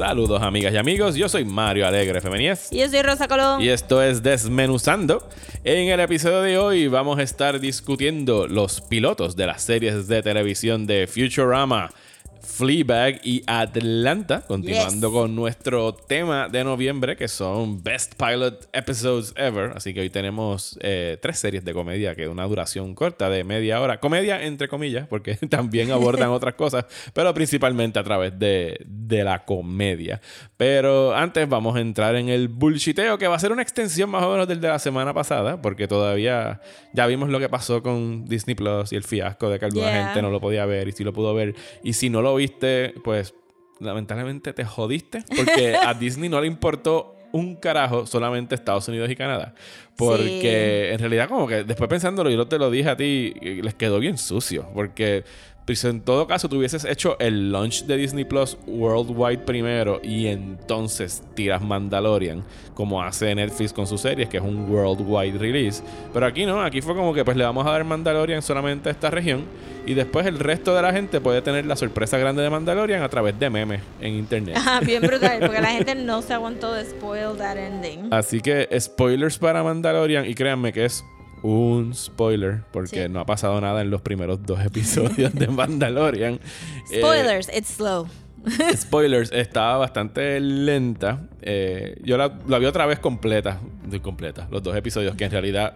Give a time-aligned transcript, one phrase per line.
[0.00, 3.60] Saludos amigas y amigos, yo soy Mario Alegre Femenías Y yo soy Rosa Colón.
[3.60, 5.28] y esto es Desmenuzando.
[5.62, 10.22] En el episodio de hoy vamos a estar discutiendo los pilotos de las series de
[10.22, 11.90] televisión de Futurama,
[12.42, 15.14] Fleabag y Atlanta, continuando Yes.
[15.16, 19.72] con nuestro tema de noviembre que son Best Pilot Episodes Ever.
[19.76, 23.80] Así que hoy tenemos eh, tres series de comedia que una duración corta de media
[23.80, 24.00] hora.
[24.00, 29.44] Comedia entre comillas, porque también abordan otras cosas, pero principalmente a través de, de la
[29.44, 30.20] comedia.
[30.56, 34.22] Pero antes vamos a entrar en el bullshiteo, que va a ser una extensión más
[34.24, 36.60] o menos del de la semana pasada, porque todavía
[36.92, 40.04] ya vimos lo que pasó con Disney Plus y el fiasco de que alguna Yeah.
[40.06, 41.54] gente no lo podía ver y si lo pudo ver.
[41.82, 43.34] Y si no lo viste, pues
[43.78, 49.16] lamentablemente te jodiste, porque a Disney no le importó un carajo solamente Estados Unidos y
[49.16, 49.54] Canadá.
[49.96, 53.98] Porque en realidad como que después pensándolo, yo te lo dije a ti, les quedó
[53.98, 55.24] bien sucio, porque
[55.70, 60.26] pues, en todo caso tú hubieses hecho el launch de Disney Plus worldwide primero y
[60.26, 62.42] entonces tiras Mandalorian,
[62.74, 65.80] como hace Netflix con sus series, que es un worldwide release.
[66.12, 68.92] Pero aquí no, aquí fue como que pues le vamos a dar Mandalorian solamente a
[68.92, 69.44] esta región
[69.86, 73.08] y después el resto de la gente puede tener la sorpresa grande de Mandalorian a
[73.08, 74.56] través de memes en internet.
[74.56, 78.12] Ajá, bien brutal, porque la gente no se aguantó de spoil that ending.
[78.12, 81.04] Así que spoilers para Mandalorian y créanme que es
[81.42, 83.08] un spoiler porque Sí.
[83.08, 86.34] no ha pasado nada en los primeros dos episodios de Mandalorian.
[86.90, 88.06] Eh, Spoilers, it's slow.
[88.74, 91.28] spoilers, estaba bastante lenta.
[91.42, 93.60] Eh, yo la, la vi otra vez completa,
[94.02, 95.74] completa, los dos episodios que en realidad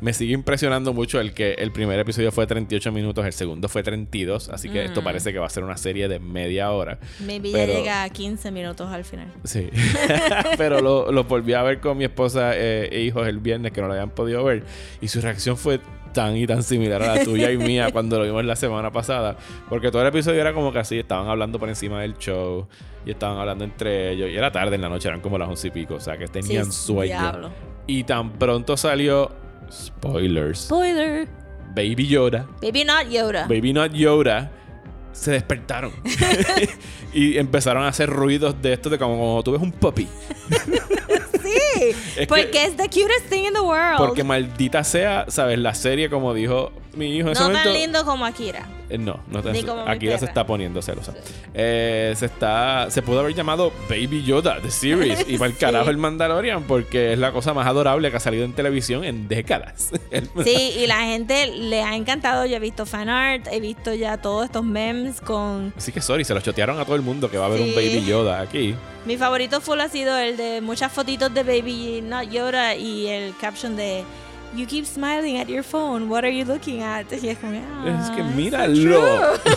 [0.00, 3.82] me sigue impresionando mucho el que el primer episodio fue 38 minutos, el segundo fue
[3.82, 6.98] 32, así que esto parece que va a ser una serie de media hora.
[7.20, 9.28] Maybe Pero- ya llega a 15 minutos al final.
[9.44, 9.68] Sí.
[10.58, 13.80] Pero lo, lo volví a ver con mi esposa eh, e hijos el viernes que
[13.80, 14.64] no lo habían podido ver.
[15.00, 15.80] Y su reacción fue
[16.12, 19.36] tan y tan similar a la tuya y mía cuando lo vimos la semana pasada.
[19.68, 22.66] Porque todo el episodio era como que así, estaban hablando por encima del show
[23.06, 24.28] y estaban hablando entre ellos.
[24.30, 25.94] Y era tarde en la noche, eran como las once y pico.
[25.94, 27.18] O sea que tenían Sí, sueño.
[27.18, 27.50] diablo.
[27.86, 29.30] Y tan pronto salió.
[29.72, 30.58] Spoilers.
[30.60, 31.28] Spoiler.
[31.74, 32.46] Baby Yoda.
[32.60, 33.46] Baby not Yoda.
[33.48, 34.50] Baby Not Yoda
[35.12, 35.92] se despertaron
[37.14, 40.06] y empezaron a hacer ruidos de esto de como, como tú ves un puppy.
[41.42, 43.98] Sí, Es porque que- es the cutest thing in the world.
[43.98, 45.58] Porque maldita sea, ¿sabes?
[45.58, 47.70] La serie, como dijo mi hijo en ese no momento.
[47.70, 48.66] tan lindo como Akira.
[48.92, 51.14] Eh, no, no mi aquí ya se está poniendo celosa.
[51.54, 52.90] Eh, se está.
[52.90, 55.24] Se pudo haber llamado Baby Yoda, The Series.
[55.28, 55.60] Y para el Sí.
[55.60, 59.28] carajo el Mandalorian, porque es la cosa más adorable que ha salido en televisión en
[59.28, 59.90] décadas.
[60.44, 62.44] Sí, y la gente le ha encantado.
[62.46, 65.72] Yo he visto fan art, he visto ya todos estos memes con...
[65.76, 67.74] Así que sorry, se lo chotearon a todo el mundo que va a haber un.
[67.74, 68.74] Baby Yoda aquí.
[69.06, 73.34] Mi favorito full ha sido el de muchas fotitos de Baby Not Yoda y el
[73.36, 74.04] caption de
[74.54, 77.06] You keep smiling at your phone, what are you looking at?
[77.12, 78.74] Y es como, Es que "Ah, míralo.
[78.74, 79.54] true".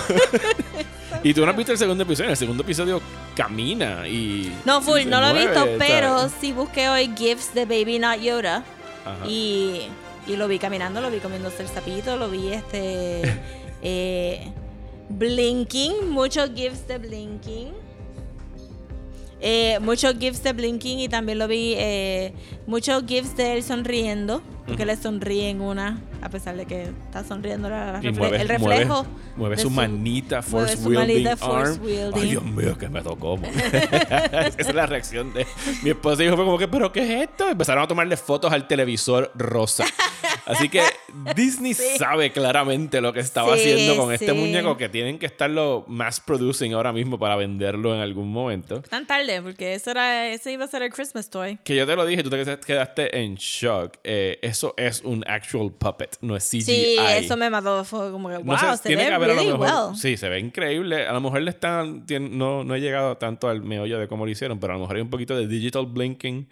[1.23, 2.29] y tú no has visto el segundo episodio.
[2.29, 3.01] El segundo episodio
[3.35, 4.53] camina y.
[4.65, 5.75] No, full, no lo he visto, ¿sabes?
[5.77, 8.63] pero sí busqué hoy GIFs de Baby Not Yoda
[9.05, 9.27] Ajá.
[9.27, 9.81] y,
[10.27, 13.21] y lo vi caminando, lo vi comiéndose el sapito, lo vi este
[13.81, 14.47] eh,
[15.09, 17.73] blinking, muchos GIFs de blinking.
[19.41, 22.33] Eh, muchos GIFs de blinking y también lo vi eh,
[22.65, 27.23] muchos GIFs de él sonriendo, porque le sonríe en una, a pesar de que está
[27.23, 29.03] sonriendo la- la refle- mueve, el reflejo.
[29.03, 31.83] mueve, mueve su, manita mueve force su wielding manita force arm.
[31.85, 32.21] wielding.
[32.23, 33.39] Ay, Dios mío, que me tocó.
[33.43, 35.45] Esa es la reacción de
[35.83, 37.47] mi esposa y dijo fue como que, ¿pero qué es esto?
[37.49, 39.85] Empezaron a tomarle fotos al televisor rosa.
[40.45, 40.81] Así que
[41.35, 45.85] Disney sabe claramente lo que estaba Sí, haciendo con este muñeco que tienen que estarlo
[45.87, 48.81] mass producing ahora mismo para venderlo en algún momento.
[48.81, 51.57] Tan tarde, porque eso era, ese iba a ser el Christmas toy.
[51.63, 53.97] Que yo te lo dije, tú te quedaste en shock.
[54.03, 56.61] Eh, eso es un actual puppet, no es CGI.
[56.61, 57.83] Sí, eso me mató.
[57.83, 59.89] Fue como que, wow, No sé, se tiene ve que haber a really lo mejor.
[59.89, 59.97] well.
[59.97, 61.05] Sí, se ve increíble.
[61.05, 62.05] A lo mejor le están.
[62.31, 64.95] no, no he llegado tanto al meollo de cómo lo hicieron, pero a lo mejor
[64.95, 66.47] hay un poquito de digital blinking.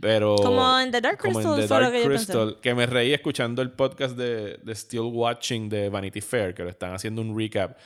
[0.00, 0.36] Pero.
[0.36, 3.60] Como en The Dark como en Crystal, The Dark que Crystal, que me reí escuchando
[3.60, 7.76] el podcast de, de Still Watching de Vanity Fair, que lo están haciendo un recap.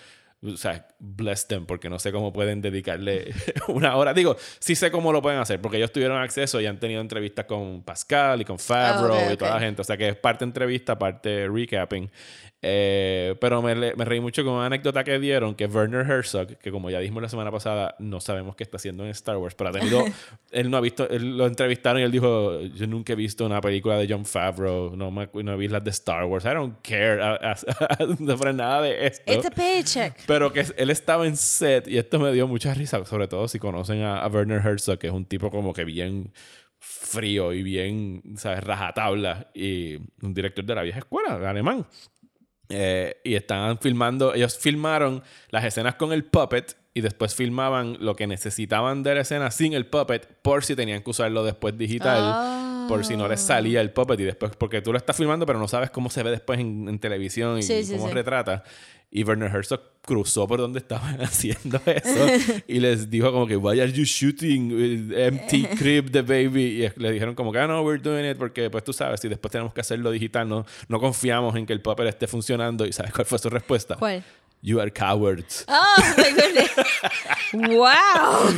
[0.42, 3.32] O sea, bless them, porque no sé cómo pueden dedicarle
[3.68, 4.12] una hora.
[4.14, 7.46] Digo, sí sé cómo lo pueden hacer, porque ellos tuvieron acceso y han tenido entrevistas
[7.46, 9.62] con Pascal y con Favreau Ah, ok, y toda la ok.
[9.62, 9.80] gente.
[9.82, 12.10] O sea, que es parte entrevista, parte recapping.
[12.68, 16.70] Eh, pero me, me reí mucho con una anécdota que dieron que Werner Herzog, que
[16.72, 19.70] como ya dijimos la semana pasada, no sabemos qué está haciendo en Star Wars, pero
[19.70, 20.02] ha tenido,
[20.50, 23.60] él no ha visto, él lo entrevistaron y él dijo, yo nunca he visto una
[23.60, 27.52] película de John Favreau, no, no vi las de Star Wars, I don't care a-
[27.52, 27.56] a-
[28.18, 29.32] no sobre nada de esto.
[29.32, 30.25] It's a paycheck.
[30.26, 33.58] Pero que él estaba en set y esto me dio mucha risa, sobre todo si
[33.58, 36.32] conocen a, Werner Herzog, que es un tipo como que bien
[36.78, 38.62] frío y bien, ¿sabes?
[38.62, 41.86] Rajatabla y un director de la vieja escuela, alemán.
[42.68, 48.16] Eh, y estaban filmando, ellos filmaron las escenas con el puppet y después filmaban lo
[48.16, 52.20] que necesitaban de la escena sin el puppet por si tenían que usarlo después digital,
[52.22, 52.86] Ah.
[52.88, 55.58] por si no les salía el puppet y después, porque tú lo estás filmando pero
[55.58, 58.14] no sabes cómo se ve después en, en televisión y Sí, sí, cómo sí.
[58.14, 58.64] retrata.
[59.10, 62.26] Y Werner Herzog cruzó por donde estaban haciendo eso
[62.66, 66.82] y les dijo como que, why are you shooting with empty crib the baby?
[66.86, 69.28] Y le dijeron como que, ah, no, we're doing it porque pues tú sabes, si
[69.28, 72.86] después tenemos que hacerlo digital, no, no confiamos en que el puppet esté funcionando.
[72.86, 73.96] ¿Y sabes cuál fue su respuesta?
[73.96, 74.24] ¿Cuál?
[74.66, 75.64] You are cowards.
[75.68, 76.70] Oh my goodness.
[77.54, 78.50] wow.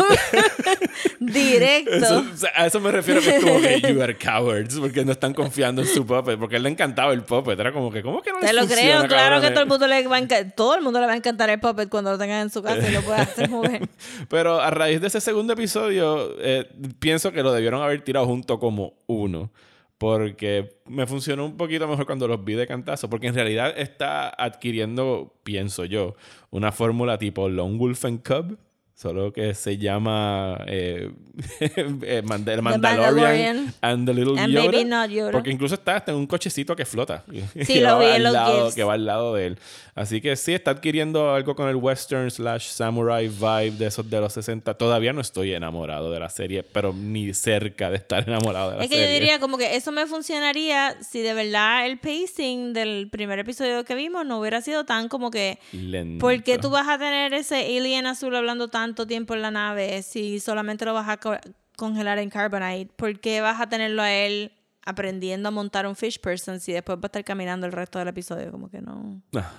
[1.21, 1.91] Directo.
[1.97, 5.05] Eso- o sea, a eso me refiero que es como que you are cowards porque
[5.05, 7.93] no están confiando en su puppet porque a él le encantaba el puppet era como
[7.93, 10.17] que ¿cómo que no Te lo funciona, creo, claro que todo el mundo le va
[10.17, 12.63] a todo el mundo le va a encantar el puppet cuando lo tengan en su
[12.63, 13.87] casa y lo pueda hacer mover.
[14.31, 18.59] Pero a raíz de ese segundo episodio, eh, pienso que lo debieron haber tirado junto
[18.59, 19.51] como uno.
[19.99, 23.11] Porque me funcionó un poquito mejor cuando los vi de cantazo.
[23.11, 26.15] Porque en realidad está adquiriendo, pienso yo,
[26.50, 28.59] una fórmula tipo Lone Wolf and Cub.
[29.00, 31.12] Solo que se llama eh,
[31.61, 34.73] eh, el Mandalorian, Mandalorian and the Little and Yoda.
[34.73, 35.31] Baby Not Yoda.
[35.31, 37.23] Porque incluso está hasta en un cochecito que flota.
[37.55, 38.75] Sí, que lo vi en los lado, GIFs.
[38.75, 39.59] Que va al lado de él.
[39.95, 44.21] Así que sí, está adquiriendo algo con el western slash samurai vibe de esos de
[44.21, 44.75] los 60.
[44.75, 48.83] Todavía no estoy enamorado de la serie, pero ni cerca de estar enamorado de la
[48.85, 49.12] Es que serie.
[49.12, 53.85] yo diría como que eso me funcionaría si de verdad el pacing del primer episodio
[53.85, 56.21] que vimos no hubiera sido tan como que Lento.
[56.21, 60.02] ¿Por qué tú vas a tener ese alien azul hablando tanto tiempo en la nave
[60.02, 61.37] si solamente lo vas a co-
[61.76, 62.93] congelar en carbonite?
[62.96, 64.52] ¿Por qué vas a tenerlo a él
[64.85, 68.08] aprendiendo a montar un fish person si después va a estar caminando el resto del
[68.08, 68.50] episodio?
[68.50, 69.23] Como que no.
[69.35, 69.52] Ajá.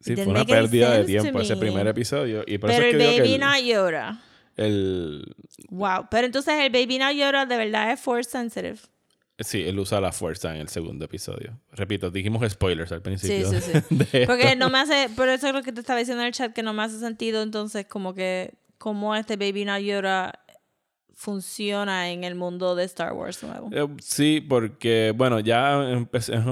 [0.00, 1.60] Sí, fue una pérdida de tiempo ese me.
[1.60, 2.42] primer episodio.
[2.46, 4.22] Y por Pero eso el es que digo baby not Yoda.
[4.56, 5.34] el, el-
[5.68, 6.06] Wow.
[6.10, 8.78] Pero entonces el baby not Yoda de verdad es force sensitive.
[9.38, 11.58] Sí, él usa la fuerza en el segundo episodio.
[11.72, 13.50] Repito, dijimos spoilers al Sí, principio.
[13.50, 13.60] sí,
[13.90, 13.96] sí.
[13.96, 16.32] de Porque no me hace, por eso es lo que te estaba diciendo en el
[16.34, 20.32] chat, que no me hace sentido entonces como que cómo este Baby Not Yoda
[21.12, 23.68] funciona en el mundo de Star Wars nuevo.
[23.72, 26.08] Eh, sí, porque, bueno, ya hemos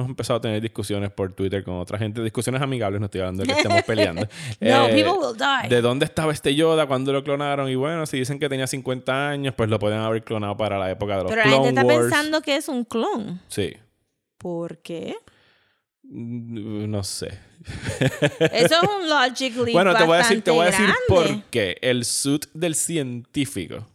[0.08, 2.22] empezado a tener discusiones por Twitter con otra gente.
[2.22, 4.28] Discusiones amigables, no estoy hablando de que estemos peleando.
[4.60, 5.70] No, Eh, people will die.
[5.74, 6.86] ¿De dónde estaba este Yoda?
[6.86, 7.70] ¿Cuándo lo clonaron?
[7.70, 10.90] Y bueno, si dicen que tenía 50 años, pues lo pueden haber clonado para la
[10.90, 12.00] época de los Pero la Clone gente está Wars.
[12.10, 13.40] pensando que es un clon.
[13.48, 13.72] Sí.
[14.36, 15.16] ¿Por qué?
[16.02, 17.38] Mm, No sé.
[18.52, 21.04] Eso es un logic leap Bueno, te voy a decir, te voy a decir bastante
[21.08, 21.78] por qué.
[21.80, 23.86] El suit del científico,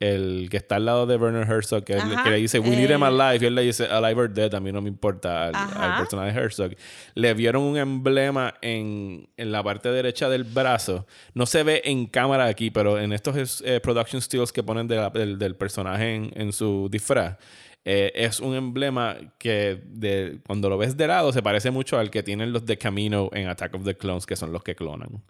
[0.00, 2.88] el que está al lado de Werner Herzog, que, el que le dice, we need
[2.90, 5.46] him el- alive, y él le dice, alive or dead, a mí no me importa
[5.48, 6.70] al, personaje de Herzog.
[7.14, 11.06] Le vieron un emblema en, en la parte derecha del brazo.
[11.34, 14.96] No se ve en cámara aquí, pero en estos eh, production stills que ponen de
[14.96, 17.36] la- del, del personaje en, en su disfraz.
[17.84, 22.10] eh, es un emblema que de, cuando lo ves de lado se parece mucho al
[22.10, 25.22] que tienen los de Camino en Attack of the Clones, que son los que clonan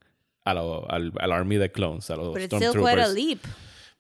[0.45, 3.15] a lo- al, al army de clones, a los But it's still quite a Stormtroopers.
[3.15, 3.39] leap.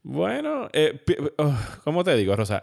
[0.02, 1.00] Bueno, eh,
[1.38, 2.62] oh, ¿cómo te digo, Rosa?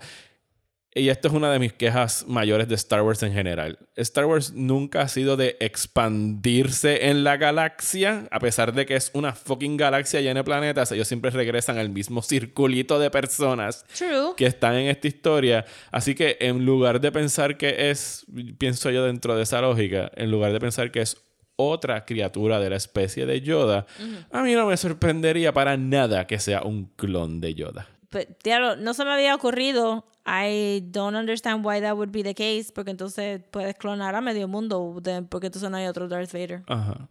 [0.98, 3.78] Y esto es una de mis quejas mayores de Star Wars en general.
[3.98, 9.12] Star Wars nunca ha sido de expandirse en la galaxia, a pesar de que es
[9.14, 10.94] una fucking galaxia llena de planetas.
[10.94, 14.36] Ellos siempre regresan al mismo circulito de personas True.
[14.38, 15.66] que están en esta historia.
[15.92, 18.26] Así que en lugar de pensar que es,
[18.58, 21.25] pienso yo dentro de esa lógica, en lugar de pensar que es
[21.56, 23.86] otra criatura de la especie de Yoda,
[24.32, 27.88] a mí no me sorprendería para nada que sea un clon de Yoda.
[28.10, 30.06] Pero, diablo, no se me había ocurrido.
[30.26, 32.72] I don't understand why that would be the case.
[32.74, 35.02] Porque entonces puedes clonar a medio mundo.
[35.30, 36.64] porque entonces no hay otro Darth Vader.
[36.68, 37.10] Ajá.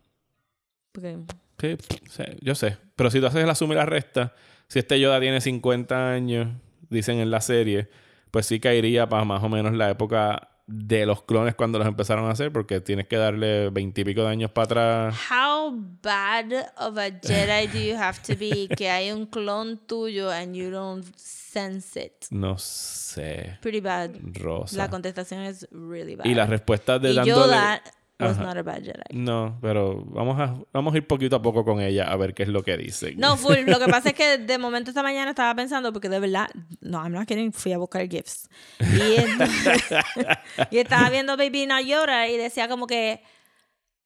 [0.93, 1.19] Porque
[1.61, 1.77] Sí,
[2.11, 2.77] sí, yo sé.
[2.97, 4.35] Pero si tú haces la suma y la resta,
[4.69, 6.49] si este Yoda tiene 50 años,
[6.91, 7.89] dicen en la serie,
[8.31, 12.25] pues sí caería para más o menos la época de los clones cuando los empezaron
[12.27, 15.17] a hacer, porque tienes que darle 20 y pico de años para atrás.
[15.31, 20.31] How bad of a Jedi do you have to be que hay un clon tuyo
[20.31, 22.27] and you don't sense it?
[22.31, 23.59] No sé.
[23.61, 24.13] Pretty bad.
[24.33, 24.77] Rosa.
[24.77, 26.25] La contestación es really bad.
[26.25, 27.47] y las respuestas de Y dándole...
[27.47, 27.83] Yoda
[28.25, 28.45] was Ajá.
[28.47, 29.03] not a bad Jedi.
[29.13, 32.43] No, pero vamos a, vamos a ir poquito a poco con ella a ver qué
[32.45, 33.15] es lo que dice.
[33.17, 33.57] No, full.
[33.67, 36.49] Lo que pasa es que de momento esta mañana estaba pensando, porque de verdad,
[36.81, 38.49] no, I'm not kidding, fui a buscar gifts.
[38.81, 39.83] Y, entonces-
[40.71, 43.23] y estaba viendo Baby Not Yoda y decía como que,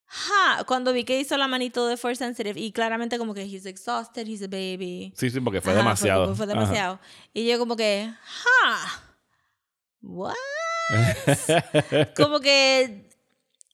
[0.07, 3.67] ja, cuando vi que hizo la manito de Force Sensitive y claramente como que he's
[3.67, 5.13] exhausted, he's a baby.
[5.17, 6.27] Sí, sí, porque fue Ajá, demasiado.
[6.29, 6.55] Fue, fue Ajá.
[6.55, 7.01] demasiado.
[7.35, 9.03] Y yo como que, ja,
[10.03, 10.35] what?
[12.17, 13.08] como que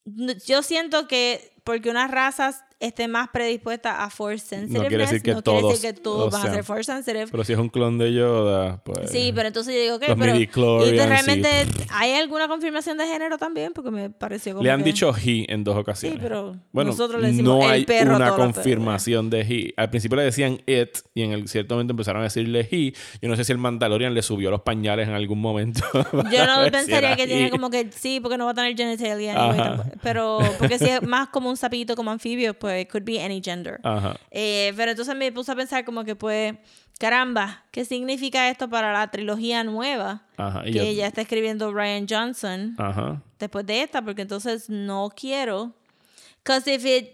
[0.05, 5.33] yo siento que porque unas razas estén más predispuestas a force sensitiveness, quiere decir que
[5.35, 7.27] no quiere todos, decir que todos van a ser force sensitive.
[7.31, 9.11] Pero si es un clon de Yoda, pues.
[9.11, 10.37] Sí, pero entonces yo digo, ok, Los pero...
[10.37, 11.49] Y realmente,
[11.91, 13.73] ¿hay alguna confirmación de género también?
[13.73, 16.19] Porque me pareció como Le han que- dicho he en dos ocasiones.
[16.19, 19.75] Sí, pero bueno, nosotros le decimos no el hay perro a una confirmación de he.
[19.77, 22.93] Al principio le decían it y en el cierto momento empezaron a decirle he.
[23.23, 25.81] Yo no sé si el Mandalorian le subió los pañales en algún momento.
[26.33, 29.35] Yo no pensaría que tiene como que sí, porque no va a tener genitalia.
[29.51, 33.21] anyway, pero porque si es más como un sapito, como anfibio, pues it could be
[33.23, 33.79] any gender.
[33.83, 34.17] Ajá.
[34.31, 36.55] Eh, pero entonces me puse a pensar como que pues,
[36.99, 40.27] caramba, ¿qué significa esto para la trilogía nueva?
[40.39, 40.63] Ajá.
[40.65, 43.23] que ya está escribiendo Ryan Johnson Ajá.
[43.39, 45.75] después de esta, porque entonces no quiero.
[46.43, 47.11] Because if it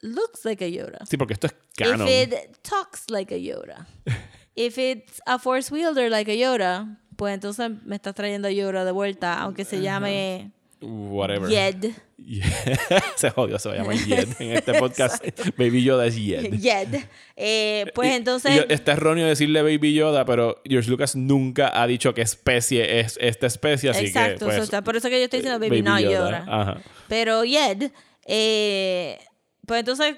[0.00, 2.06] looks like a Yoda, Sí, porque esto es canon.
[2.06, 3.88] if it talks like a Yoda,
[4.54, 8.84] if it's a Force wielder like a Yoda, pues entonces me estás trayendo a Yoda
[8.84, 10.52] de vuelta, aunque se llame
[10.84, 11.48] Whatever.
[11.50, 11.92] Yed.
[13.16, 15.24] se jodió, se va a llamar Yed en este podcast.
[15.56, 16.52] Baby Yoda es Yed.
[16.60, 17.04] Yed.
[17.36, 18.64] Eh, pues Y- entonces.
[18.68, 23.18] y está erróneo decirle Baby Yoda, pero George Lucas nunca ha dicho qué especie es
[23.20, 24.52] esta especie, así exacto, que.
[24.52, 26.44] Pues, está- por eso que yo estoy diciendo Baby, Baby no Yoda, Yoda.
[26.48, 26.80] ajá.
[27.08, 27.90] Pero Yed,
[28.26, 29.18] eh,
[29.66, 30.16] pues entonces,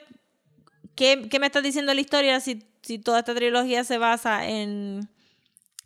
[0.95, 5.09] ¿qué, qué me estás diciendo la historia si, si toda esta trilogía se basa en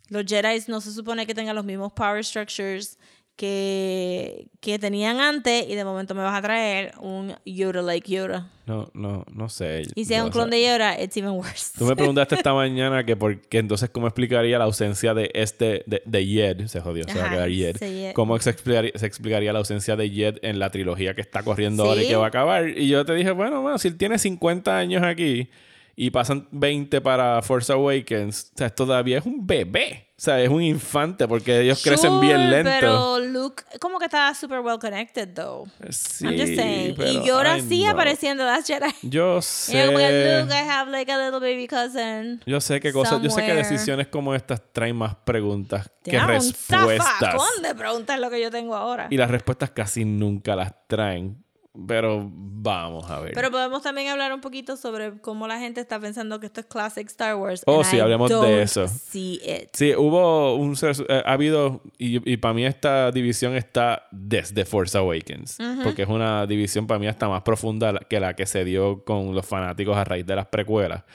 [0.09, 2.97] los Jedi no se supone que tengan los mismos power structures
[3.41, 8.51] que, que tenían antes y de momento me vas a traer un Yoda like Yoda.
[8.67, 9.81] No, no, no sé.
[9.95, 11.71] Y si es no un clon de Yoda, it's even worse.
[11.75, 15.83] Tú me preguntaste esta mañana que por que entonces cómo explicaría la ausencia de este
[15.87, 18.13] de, de Yed, se jodió, se va a quedar Yed.
[18.13, 21.85] ¿Cómo se explicaría, se explicaría la ausencia de Yed en la trilogía que está corriendo
[21.85, 22.69] ahora y que va a acabar?
[22.69, 25.49] Y yo te dije, bueno, bueno, si él tiene 50 años aquí
[25.95, 30.10] y pasan 20 para Force Awakens, o sea, todavía es un bebé.
[30.21, 32.69] O sea, es un infante porque ellos crecen bien Sure, lento.
[32.79, 35.67] Pero Luke, como que está super well connected, though.
[35.89, 36.93] Sí, I'm just saying.
[36.95, 37.89] pero, y Yoda ay, sí no.
[37.89, 38.93] apareciendo Last Jedi.
[39.01, 39.79] Yo sé.
[39.79, 42.39] yo como que, Luke, I have like a little baby cousin.
[42.45, 46.23] Yo sé que cosas, yo sé que decisiones como estas traen más preguntas que Tiene
[46.25, 47.07] un respuestas.
[47.19, 49.07] zafacón de preguntas lo que yo tengo ahora.
[49.09, 51.40] Y las respuestas casi nunca las traen.
[51.87, 53.31] Pero vamos a ver.
[53.33, 56.65] Pero podemos también hablar un poquito sobre cómo la gente está pensando que esto es
[56.65, 57.63] classic Star Wars.
[57.65, 58.89] Oh, sí, I hablemos de eso.
[58.89, 59.69] See it.
[59.71, 60.75] Sí, hubo un...
[61.07, 61.81] eh, ha habido...
[61.97, 65.59] Y, y para mí esta división está desde Force Awakens.
[65.81, 69.33] Porque es una división para mí hasta más profunda que la que se dio con
[69.33, 71.05] los fanáticos a raíz de las precuelas.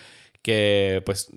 [0.41, 1.31] Que pues...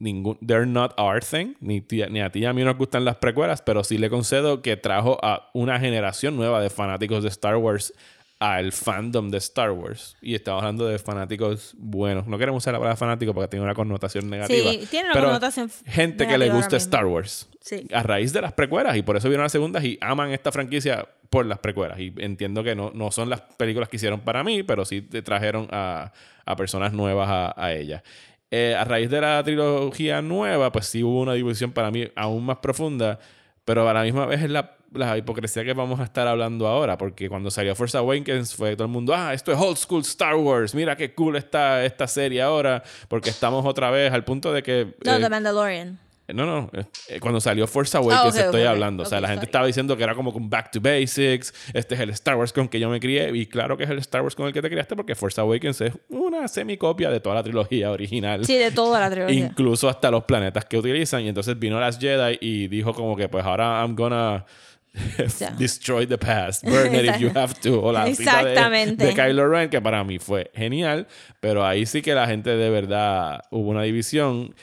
[0.00, 1.54] Ningún, they're not our thing.
[1.60, 4.10] Ni, ti- ni a ti ni a mí nos gustan las precuelas, pero sí le
[4.10, 7.94] concedo que trajo a una generación nueva de fanáticos de Star Wars
[8.40, 10.16] al fandom de Star Wars.
[10.22, 12.26] Y estamos hablando de fanáticos buenos.
[12.26, 14.70] No queremos usar la palabra fanático porque tiene una connotación negativa.
[14.70, 16.78] Sí, tiene una pero connotación Gente que le gusta.
[16.78, 17.48] Star Wars.
[17.60, 17.86] Sí.
[17.92, 18.96] A raíz de las precuelas.
[18.96, 22.00] Y por eso vieron las segundas y aman esta franquicia por las precuelas.
[22.00, 25.20] Y entiendo que no, no son las películas que hicieron para mí, pero sí te
[25.20, 26.10] trajeron a,
[26.46, 28.02] a personas nuevas a, a ella.
[28.50, 32.46] Eh, a raíz de la trilogía nueva, pues sí hubo una división para mí aún
[32.46, 33.20] más profunda,
[33.66, 36.98] pero a la misma vez es la, la hipocresía que vamos a estar hablando ahora,
[36.98, 40.34] porque cuando salió Force Awakens fue todo el mundo, ah, esto es old school Star
[40.36, 44.62] Wars, mira qué cool está esta serie ahora, porque estamos otra vez al punto de
[44.62, 44.94] que...
[45.04, 45.98] No, eh, The Mandalorian.
[46.32, 46.70] no, no.
[47.08, 49.02] eh, Cuando salió Force Awakens Ah, estoy hablando.
[49.02, 49.48] O sea, la gente sorry.
[49.48, 51.52] estaba diciendo que era como un back to basics.
[51.74, 53.36] Este es el Star Wars con que yo me crié.
[53.36, 55.80] Y claro que es el Star Wars con el que te criaste porque Force Awakens
[55.80, 58.44] es una semicopia de toda la trilogía original.
[58.44, 59.44] Sí, de toda la trilogía.
[59.46, 61.22] Incluso hasta los planetas que utilizan.
[61.22, 64.44] Y entonces vino las Jedi y dijo como que pues ahora I'm gonna...
[65.58, 67.80] Destroy the past, burn it if you have to.
[67.82, 69.04] O la cita de- Exactamente.
[69.06, 71.06] de Kylo Ren, que para mí fue genial,
[71.40, 74.54] pero ahí sí que la gente de verdad hubo una división.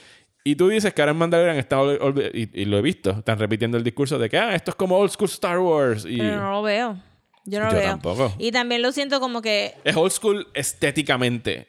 [0.43, 3.11] Y tú dices que ahora en Mandalorian está, ol- ol- y, y lo he visto,
[3.11, 6.05] están repitiendo el discurso de que ah, esto es como old school Star Wars.
[6.05, 6.97] Y Pero no lo veo.
[7.45, 7.87] Yo no lo Yo veo.
[7.89, 8.33] tampoco.
[8.37, 11.67] Y también lo siento como que es old school estéticamente.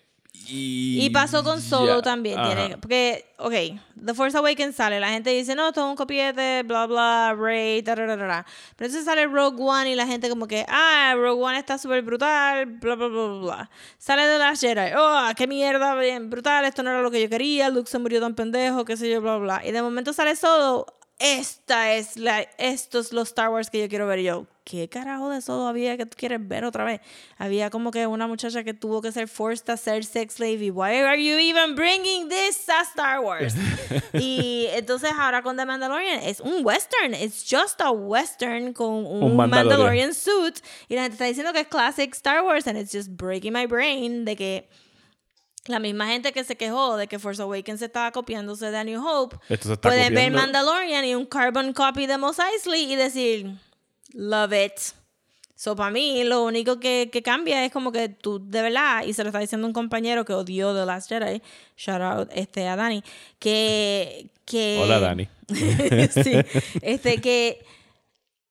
[0.50, 2.38] Y, Y pasó con Solo ya, también.
[2.38, 2.54] ajá.
[2.54, 3.52] Tiene, porque, ok,
[4.04, 7.82] The Force Awakens sale, la gente dice, no, esto es un copiete, bla, bla, Rey,
[7.82, 8.46] ta, ta, ta, ta.
[8.76, 12.02] Pero entonces sale Rogue One y la gente como que, ah, Rogue One está súper
[12.02, 13.70] brutal, bla, bla, bla, bla.
[13.98, 17.28] Sale de Last Jedi, oh, qué mierda, bien brutal, esto no era lo que yo
[17.28, 19.62] quería, Luke se murió tan pendejo, qué sé yo, bla, bla.
[19.66, 20.86] Y de momento sale Solo,
[21.18, 24.20] esta es la, estos es los Star Wars que yo quiero ver.
[24.20, 27.00] Y yo, ¿qué carajo de eso había que tú quieres ver otra vez?
[27.38, 30.70] Había como que una muchacha que tuvo que ser forced a ser sex slave.
[30.70, 33.54] Why are you even bringing this a Star Wars?
[34.12, 37.14] y entonces ahora con The Mandalorian es un western.
[37.14, 39.50] It's just a western con un, Un Mandalorian.
[39.50, 40.60] Mandalorian suit.
[40.88, 42.68] Y la gente está diciendo que es classic Star Wars.
[42.68, 44.68] And it's just breaking my brain de que
[45.68, 49.04] la misma gente que se quejó de que Force Awakens estaba copiándose de A New
[49.06, 50.32] Hope Esto se está pueden ver.
[50.32, 53.54] Mandalorian y un carbon copy de Mos Eisley y decir
[54.12, 54.80] love it.
[55.54, 59.12] So, para mí, lo único que, que cambia es como que tú, de verdad, y
[59.12, 61.42] se lo está diciendo un compañero que odió The Last Jedi,
[61.76, 63.02] shout out este, a Dani,
[63.40, 64.78] que, que...
[64.80, 65.28] Hola, Dani.
[65.48, 66.34] sí,
[66.80, 67.64] este, que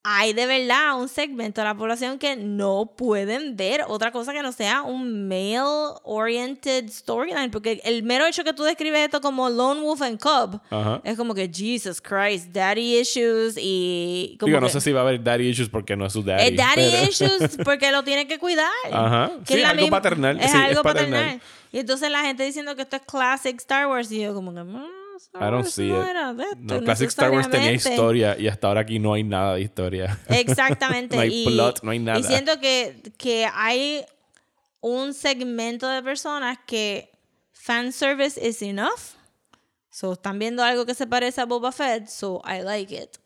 [0.10, 4.42] hay de verdad un segmento de la población que no pueden ver otra cosa que
[4.42, 7.52] no sea un male-oriented storyline.
[7.52, 11.02] Porque el mero hecho que tú describes esto como Lone Wolf and Cub Ajá.
[11.04, 14.38] es como que Jesus Christ, daddy issues y.
[14.40, 16.24] Como Digo, no que- sé si va a haber daddy issues porque no es su
[16.24, 16.44] daddy.
[16.48, 18.70] es daddy pero- issues porque lo tiene que cuidar.
[18.92, 19.32] Ajá.
[19.46, 20.38] Que Sí, es algo misma- paternal.
[20.40, 21.20] Es Sí, es algo paternal.
[21.22, 21.42] paternal.
[21.74, 24.64] Y entonces la gente diciendo que esto es classic Star Wars y yo como que...
[24.64, 24.86] "Mm,
[25.28, 26.10] Star I don't Wars see no it.
[26.10, 27.90] era de esto No, Classic Star Wars tenía necesariamente".
[27.94, 30.20] historia y hasta ahora aquí no hay nada de historia.
[30.30, 31.16] Exactamente.
[31.16, 32.20] No hay y, plot, no hay nada.
[32.20, 34.06] Y siento que, que hay
[34.82, 37.12] un segmento de personas que
[37.52, 39.16] fanservice is enough.
[39.90, 43.18] So, están viendo algo que se parece a Boba Fett, so I like it.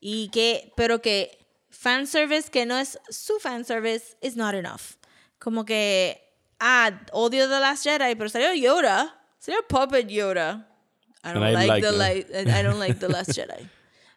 [0.00, 1.36] Y que, pero que
[1.70, 4.96] fanservice que no es su fanservice is not enough.
[5.40, 6.20] Como que,
[6.60, 9.16] ah, odio The Last Jedi, pero salió Yoda.
[9.38, 10.68] Salió Puppet Yoda.
[11.22, 13.68] I don't like, like the light, I don't like The Last Jedi.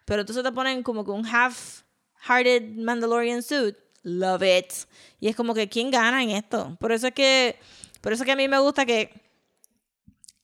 [0.05, 3.75] Pero entonces te ponen como que un half-hearted Mandalorian suit.
[4.03, 4.73] Love it.
[5.19, 6.75] Y es como que, ¿quién gana en esto?
[6.79, 7.57] Por eso es que,
[8.01, 9.09] por eso es que a mí me gusta que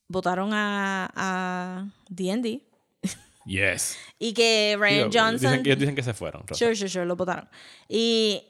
[0.08, 2.62] votaron a, a D&D
[3.44, 3.96] Yes.
[4.18, 5.50] y que Ryan Digo, Johnson...
[5.52, 6.44] Dicen ellos dicen que se fueron.
[6.52, 7.48] Sure, sure, sure, lo votaron.
[7.88, 8.44] Y,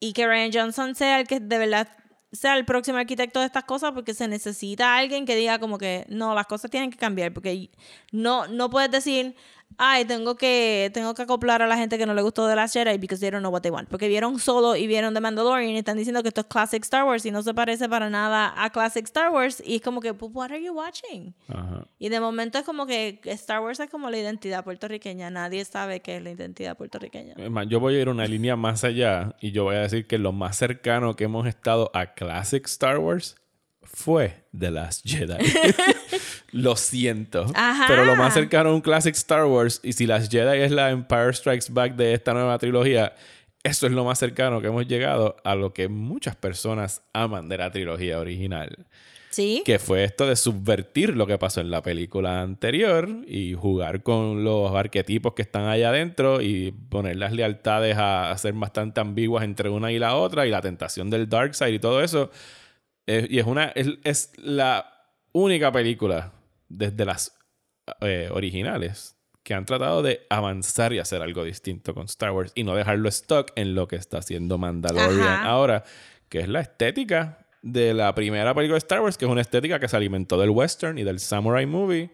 [0.00, 1.88] y que Ryan Johnson sea el que de verdad
[2.32, 6.04] sea el próximo arquitecto de estas cosas porque se necesita alguien que diga como que
[6.08, 7.70] no, las cosas tienen que cambiar porque
[8.12, 9.34] no, no puedes decir,
[9.76, 12.66] ay, tengo que, tengo que acoplar a la gente que no le gustó de la
[12.66, 13.88] Jedi because they don't know what they want.
[13.88, 17.04] Porque vieron solo y vieron The Mandalorian y están diciendo que esto es classic Star
[17.04, 20.12] Wars y no se parece para nada a classic Star Wars y es como que,
[20.12, 21.34] "But what are you watching?
[21.48, 21.86] Ajá.
[21.98, 25.30] Y de momento es como que Star Wars es como la identidad puertorriqueña.
[25.30, 27.34] Nadie sabe qué es la identidad puertorriqueña.
[27.68, 30.32] Yo voy a ir una línea más allá y yo voy a decir que lo
[30.32, 33.36] más cercano que hemos estado a Classic Star Wars
[33.82, 35.36] fue The Last Jedi.
[36.50, 37.46] lo siento.
[37.54, 37.84] Ajá.
[37.88, 40.90] Pero lo más cercano a un Classic Star Wars, y si Last Jedi es la
[40.90, 43.14] Empire Strikes Back de esta nueva trilogía,
[43.62, 47.58] eso es lo más cercano que hemos llegado a lo que muchas personas aman de
[47.58, 48.86] la trilogía original.
[49.30, 49.62] Sí.
[49.64, 54.42] Que fue esto de subvertir lo que pasó en la película anterior y jugar con
[54.42, 59.44] los arquetipos que están allá adentro y poner las lealtades a, a ser bastante ambiguas
[59.44, 62.30] entre una y la otra y la tentación del dark side y todo eso.
[63.06, 66.32] Eh, y es una es, es la única película
[66.68, 67.38] desde las
[68.00, 72.64] eh, originales que han tratado de avanzar y hacer algo distinto con Star Wars y
[72.64, 75.44] no dejarlo stock en lo que está haciendo Mandalorian Ajá.
[75.44, 75.84] ahora,
[76.28, 79.80] que es la estética de la primera película de Star Wars, que es una estética
[79.80, 82.10] que se alimentó del western y del samurai movie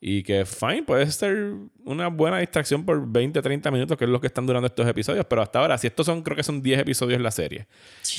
[0.00, 4.20] y que fine puede ser una buena distracción por 20, 30 minutos, que es lo
[4.20, 6.80] que están durando estos episodios, pero hasta ahora, si estos son, creo que son 10
[6.80, 7.68] episodios en la serie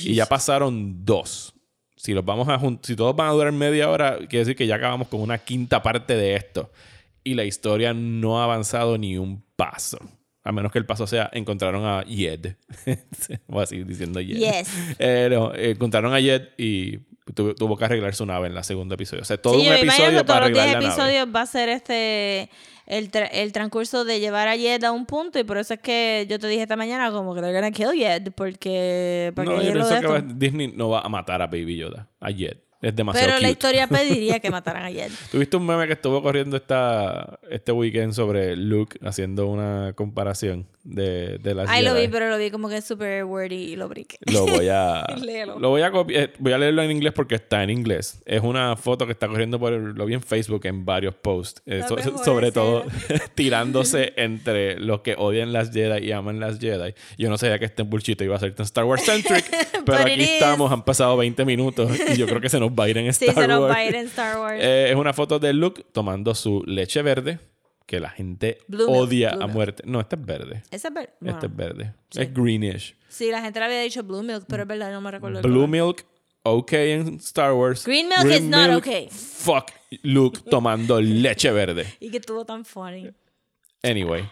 [0.00, 1.54] y ya pasaron dos.
[1.96, 4.76] Si los vamos a si todos van a durar media hora, quiere decir que ya
[4.76, 6.70] acabamos con una quinta parte de esto.
[7.22, 9.98] Y la historia no ha avanzado ni un paso.
[10.42, 12.56] A menos que el paso sea encontraron a Yed.
[13.48, 14.36] Voy a seguir diciendo Yed.
[14.36, 14.68] Yes.
[14.98, 16.98] Eh, no, encontraron a Yed y
[17.32, 19.22] tuvo, tuvo que arreglar su nave en el segundo episodio.
[19.22, 20.86] O sea, todo Sí, un episodio para los 10 arreglar la nave.
[20.86, 22.50] episodios va a ser este
[22.86, 25.80] el, tra- el transcurso de llevar a Yed a un punto y por eso es
[25.80, 29.58] que yo te dije esta mañana como que they're gonna kill Yed porque para No,
[29.58, 30.20] que yo pienso que va-.
[30.20, 32.58] Disney no va a matar a Baby Yoda, a Yed.
[32.84, 33.52] Es demasiado Pero la cute.
[33.52, 35.10] historia pediría que mataran a Yed.
[35.32, 41.38] ¿Tuviste un meme que estuvo corriendo esta, este weekend sobre Luke haciendo una comparación de,
[41.38, 44.18] de las Ay, lo vi, pero lo vi como que super wordy y lo brinqué.
[44.30, 45.06] Lo voy a...
[45.58, 46.30] Lo voy a copiar.
[46.38, 48.20] Voy a leerlo en inglés porque está en inglés.
[48.26, 49.72] Es una foto que está corriendo por...
[49.72, 51.62] Lo vi en Facebook en varios posts.
[51.64, 52.84] Eh, La so- sobre todo
[53.34, 56.94] tirándose entre los que odian las Jedi y aman las Jedi.
[57.16, 59.44] Yo no sabía que este bullshit iba a ser tan Star Wars centric.
[59.86, 60.30] pero aquí is.
[60.30, 60.70] estamos.
[60.70, 61.90] Han pasado 20 minutos.
[62.12, 63.72] Y yo creo que se nos va a ir en Sí, Star se nos Wars.
[63.74, 64.60] va a ir en Star Wars.
[64.62, 67.38] Eh, es una foto de Luke tomando su leche verde,
[67.86, 69.50] que la gente Blue odia a milk.
[69.50, 69.82] muerte.
[69.86, 70.62] No, este es verde.
[70.70, 71.94] Esa es ver- bueno, Este es verde.
[72.14, 72.96] Es greenish.
[73.08, 75.40] Sí, la gente le había dicho Blue Milk, pero es verdad, no me recuerdo.
[75.42, 76.04] Blue milk,
[76.42, 77.84] ok en Star Wars.
[77.84, 79.08] Green milk is not okay.
[79.10, 79.70] Fuck
[80.02, 81.86] Luke tomando leche verde.
[82.00, 83.10] Y que estuvo tan funny.
[83.82, 84.24] Anyway.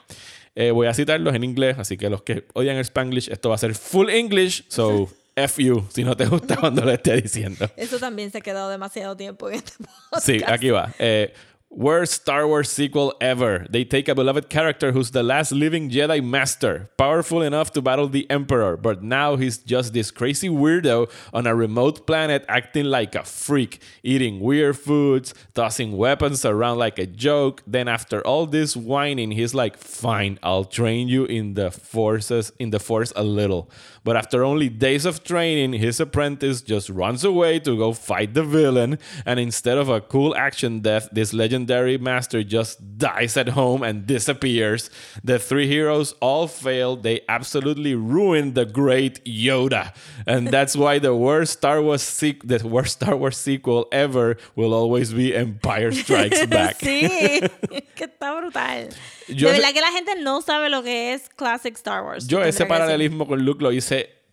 [0.55, 3.55] eh, voy a citarlos en inglés, así que los que odian el Spanglish, esto va
[3.55, 7.69] a ser full English, so F you, si no te gusta cuando lo esté diciendo.
[7.77, 10.27] Eso también se ha quedado demasiado tiempo en este podcast.
[10.27, 10.93] Sí, aquí va.
[10.99, 11.33] Eh,
[11.75, 13.67] worst Star Wars sequel ever.
[13.71, 18.09] They take a beloved character who's the last living Jedi Master, powerful enough to battle
[18.09, 23.15] the Emperor, but now he's just this crazy weirdo on a remote planet acting like
[23.15, 27.63] a freak, eating weird foods, tossing weapons around like a joke.
[27.67, 32.71] Then after all this whining, he's like, "Fine, I'll train you in the forces in
[32.71, 33.71] the Force a little."
[34.05, 38.43] But after only days of training, his apprentice just runs away to go fight the
[38.43, 38.99] villain.
[39.25, 44.05] And instead of a cool action death, this legendary master just dies at home and
[44.07, 44.91] disappears.
[45.23, 46.97] The three heroes all fail.
[46.97, 49.95] They absolutely ruin the great Yoda.
[50.27, 54.75] And that's why the worst Star Wars sequ- the worst Star Wars sequel ever will
[54.75, 56.79] always be Empire Strikes Back.
[56.81, 57.09] Sí,
[57.95, 58.89] que está brutal.
[59.29, 62.27] Yo de verdad que la gente no sabe lo que es Classic Star Wars.
[62.27, 63.92] Yo ese paralelismo con Luke lo hice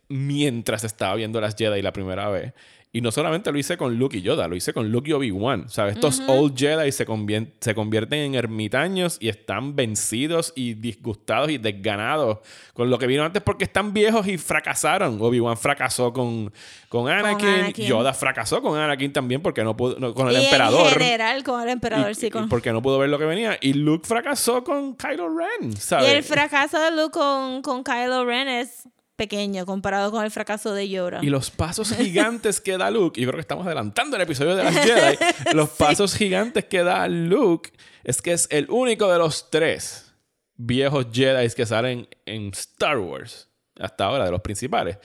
[0.10, 2.54] mientras estaba viendo las Jedi la primera vez.
[2.92, 5.70] Y no solamente lo hice con Luke y Yoda, lo hice con Luke y Obi-Wan.
[5.70, 5.94] ¿Sabes?
[5.94, 11.60] Estos old Jedi se, convien- se convierten en ermitaños y están vencidos y disgustados y
[11.60, 12.40] desganados
[12.74, 15.20] con lo que vino antes porque están viejos y fracasaron.
[15.22, 16.52] Obi-Wan fracasó con,
[16.90, 17.86] con, Anakin, Anakin.
[17.86, 20.88] Yoda fracasó con Anakin también porque no pudo, no- con el y emperador.
[20.88, 22.26] en general con el emperador, y- sí.
[22.26, 22.50] y Con...
[22.50, 23.56] porque no pudo ver lo que venía.
[23.62, 26.10] Y Luke fracasó con Kylo Ren, Y ¿sabes?
[26.12, 28.90] el fracaso de Luke con, con Kylo Ren es
[29.20, 31.20] pequeño comparado con el fracaso de Yoda.
[31.22, 34.56] Y los pasos gigantes que da Luke, y yo creo que estamos adelantando el episodio
[34.56, 35.18] de las Jedi,
[35.54, 37.70] los pasos gigantes que da Luke
[38.06, 40.14] es que es el único de los tres
[40.56, 44.98] viejos Jedi que salen en Star Wars, hasta ahora de los principales,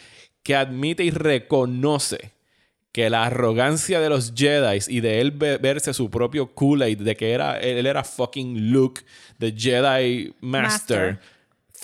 [0.44, 2.30] que admite y reconoce
[2.92, 7.32] que la arrogancia de los Jedi y de él verse su propio Kool-Aid, de que
[7.32, 9.02] era, él era fucking Luke,
[9.40, 11.33] the Jedi Master, Master.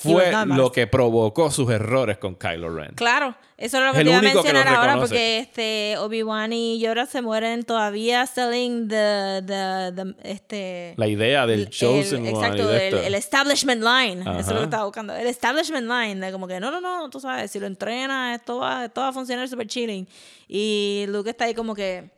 [0.03, 2.93] Fue lo que provocó sus errores con Kylo Ren.
[2.95, 6.53] Claro, eso es lo que Es el te iba a mencionar ahora porque este Obi-Wan
[6.53, 12.21] y Yoda se mueren todavía selling the, the, the- este La idea del el- Chosen
[12.21, 14.53] One y exacto, el, el establishment line, eso es Ajá.
[14.55, 15.15] lo que estaba buscando.
[15.15, 18.59] El establishment line de como que no, no, no, tú sabes, si lo entrenas, esto
[18.59, 20.09] va, esto va a funcionar super chilling.
[20.49, 22.11] Y Luke está ahí como que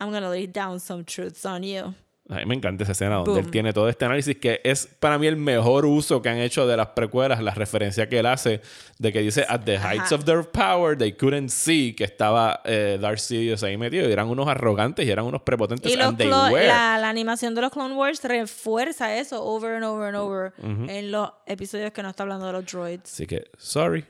[0.00, 1.94] I'm gonna lay down some truths on you.
[2.30, 3.44] A mí me encanta esa escena donde Boom.
[3.46, 6.66] él tiene todo este análisis que es para mí el mejor uso que han hecho
[6.66, 8.60] de las precuelas, la referencia que él hace
[8.98, 10.14] de que dice at the heights Ajá.
[10.16, 14.28] of their power they couldn't see que estaba eh, Darth Sidious ahí metido y eran
[14.28, 16.66] unos arrogantes y eran unos prepotentes Y los and they were.
[16.66, 20.52] la, la animación de los Clone Wars refuerza eso over and over and over
[20.90, 23.10] en los episodios que no está hablando de los droids.
[23.10, 24.04] Así que sorry.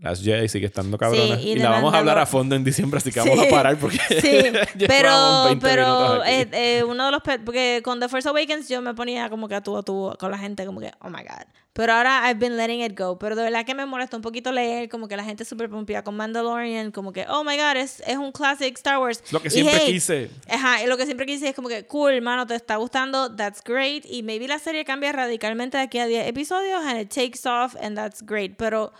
[0.00, 1.40] Las Jedi sigue estando cabronas.
[1.40, 3.28] y y de la vamos a hablar a fondo en diciembre, así que Sí.
[3.28, 4.30] vamos a parar porque Sí,
[4.86, 7.22] pero, 20 minutos pero eh, eh, uno de los...
[7.44, 10.30] Porque con The Force Awakens yo me ponía como que a tú a tú con
[10.30, 11.46] la gente, como que, oh my God.
[11.72, 13.18] Pero ahora I've been letting it go.
[13.18, 16.02] Pero de verdad que me molesta un poquito leer como que la gente súper pompía
[16.04, 19.22] con Mandalorian, como que, oh my God, es, es un classic Star Wars.
[19.32, 20.30] Lo que Y, siempre hey, quise.
[20.48, 23.62] Ajá, y lo que siempre quise es como que, cool, mano, te está gustando, that's
[23.64, 24.04] great.
[24.08, 27.74] Y maybe la serie cambia radicalmente de aquí a 10 episodios and it takes off
[27.82, 28.56] and that's great.
[28.56, 28.92] Pero...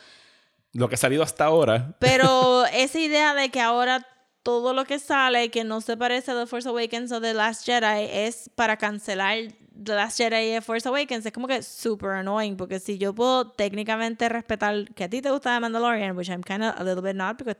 [0.72, 1.96] Lo que ha salido hasta ahora.
[1.98, 4.06] Pero esa idea de que ahora
[4.42, 7.66] todo lo que sale que no se parece a The Force Awakens o The Last
[7.66, 9.36] Jedi es para cancelar
[9.82, 13.14] The Last Jedi y The Force Awakens es como que super annoying porque si yo
[13.14, 16.84] puedo técnicamente respetar que a ti te gusta The Mandalorian, which I'm kind of a
[16.84, 17.56] little bit not porque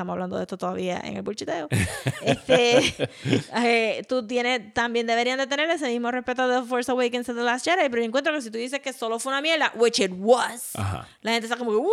[0.00, 1.68] estamos hablando de esto todavía en el bullshiteo.
[2.22, 3.10] este,
[3.56, 7.42] eh, tú tienes, también deberían de tener ese mismo respeto de Force Awakens y The
[7.42, 10.12] Last Jedi, pero encuentro que si tú dices que solo fue una mierda, which it
[10.16, 11.06] was, Ajá.
[11.20, 11.88] la gente está como que.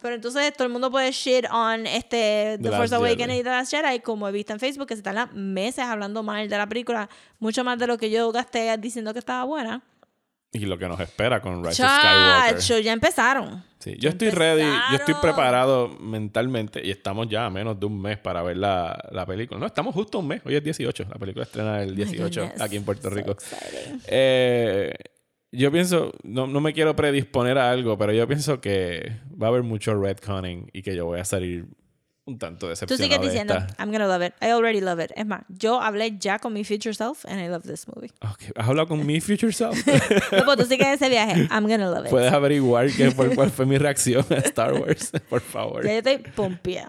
[0.00, 3.50] Pero entonces todo el mundo puede shit on este The, The Force Awakens y The
[3.50, 6.68] Last Jedi, como he visto en Facebook, que se están meses hablando mal de la
[6.68, 7.08] película,
[7.40, 9.82] mucho más de lo que yo gasté diciendo que estaba buena.
[10.54, 12.58] Y lo que nos espera con Rise of Skywalker.
[12.58, 13.64] Chacho, ya empezaron.
[13.78, 18.00] Sí, yo estoy ready, yo estoy preparado mentalmente y estamos ya a menos de un
[18.00, 19.58] mes para ver la, la película.
[19.58, 22.76] No, estamos justo un mes, hoy es 18, la película estrena el 18 goodness, aquí
[22.76, 23.36] en Puerto so Rico.
[24.06, 24.94] Eh,
[25.50, 29.50] yo pienso, no, no me quiero predisponer a algo, pero yo pienso que va a
[29.50, 31.66] haber mucho retconning y que yo voy a salir
[32.24, 33.54] un tanto Tú decepcionado sigues de diciendo.
[33.78, 34.34] I'm gonna love it.
[34.40, 35.10] I already love it.
[35.16, 38.10] Es más, yo hablé ya con mi future self and I love this movie.
[38.22, 39.76] Ok, ¿Has hablado con mi future self?
[40.32, 41.48] No, pues tú sigues ese viaje.
[41.50, 42.10] I'm gonna love it.
[42.10, 45.84] Puedes averiguar qué fue, cuál fue mi reacción a Star Wars, por favor.
[45.84, 46.88] Ya yo estoy pompía.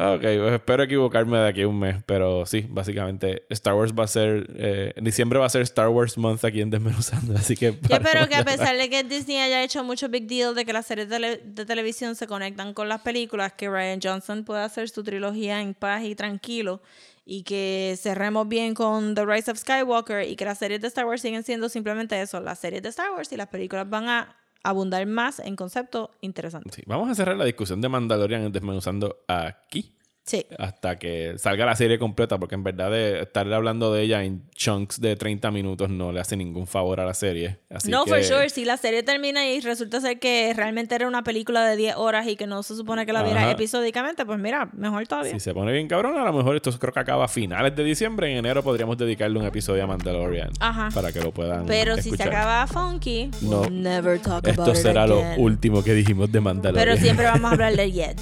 [0.00, 4.04] Ok, pues espero equivocarme de aquí a un mes, pero sí, básicamente Star Wars va
[4.04, 7.56] a ser, eh, en diciembre va a ser Star Wars Month aquí en Desmenuzando, así
[7.56, 7.72] que...
[7.72, 10.72] Yo espero que a pesar de que Disney haya hecho mucho big deal de que
[10.72, 14.88] las series de, de televisión se conectan con las películas, que Ryan Johnson pueda hacer
[14.88, 16.80] su trilogía en paz y tranquilo
[17.24, 21.06] y que cerremos bien con The Rise of Skywalker y que las series de Star
[21.06, 24.36] Wars siguen siendo simplemente eso, las series de Star Wars y las películas van a
[24.62, 26.82] abundar más en conceptos interesantes.
[26.86, 29.97] Vamos a cerrar la discusión de Mandalorian en Desmenuzando aquí.
[30.28, 30.44] Sí.
[30.58, 34.42] hasta que salga la serie completa, porque en verdad de estar hablando de ella en
[34.54, 37.58] chunks de 30 minutos no le hace ningún favor a la serie.
[37.70, 38.50] Así no, que, for sure.
[38.50, 42.26] Si la serie termina y resulta ser que realmente era una película de 10 horas
[42.28, 43.52] y que no se supone que la vieras Ajá.
[43.52, 45.32] episódicamente, pues mira, mejor todavía.
[45.32, 47.82] Si se pone bien cabrón, a lo mejor esto creo que acaba a finales de
[47.84, 48.30] diciembre.
[48.30, 50.50] En enero podríamos dedicarle un episodio a Mandalorian.
[50.60, 50.90] Ajá.
[50.92, 53.60] Para que lo puedan Pero si se acaba funky, No.
[53.62, 56.84] we'll never talk about Esto it será lo último que dijimos de Mandalorian.
[56.86, 58.16] Pero siempre vamos a hablar de Yed.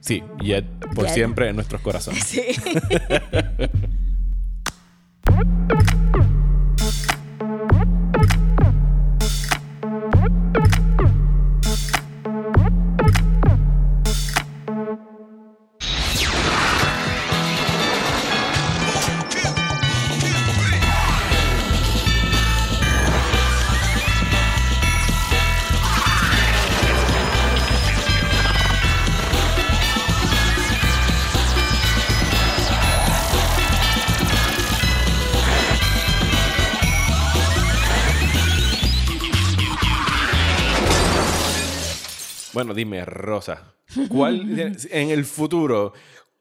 [0.00, 2.24] Sí, Yet por siempre en nuestros corazones.
[2.24, 2.42] Sí.
[42.58, 43.72] Bueno, dime, Rosa,
[44.08, 44.58] ¿cuál
[44.90, 45.92] en el futuro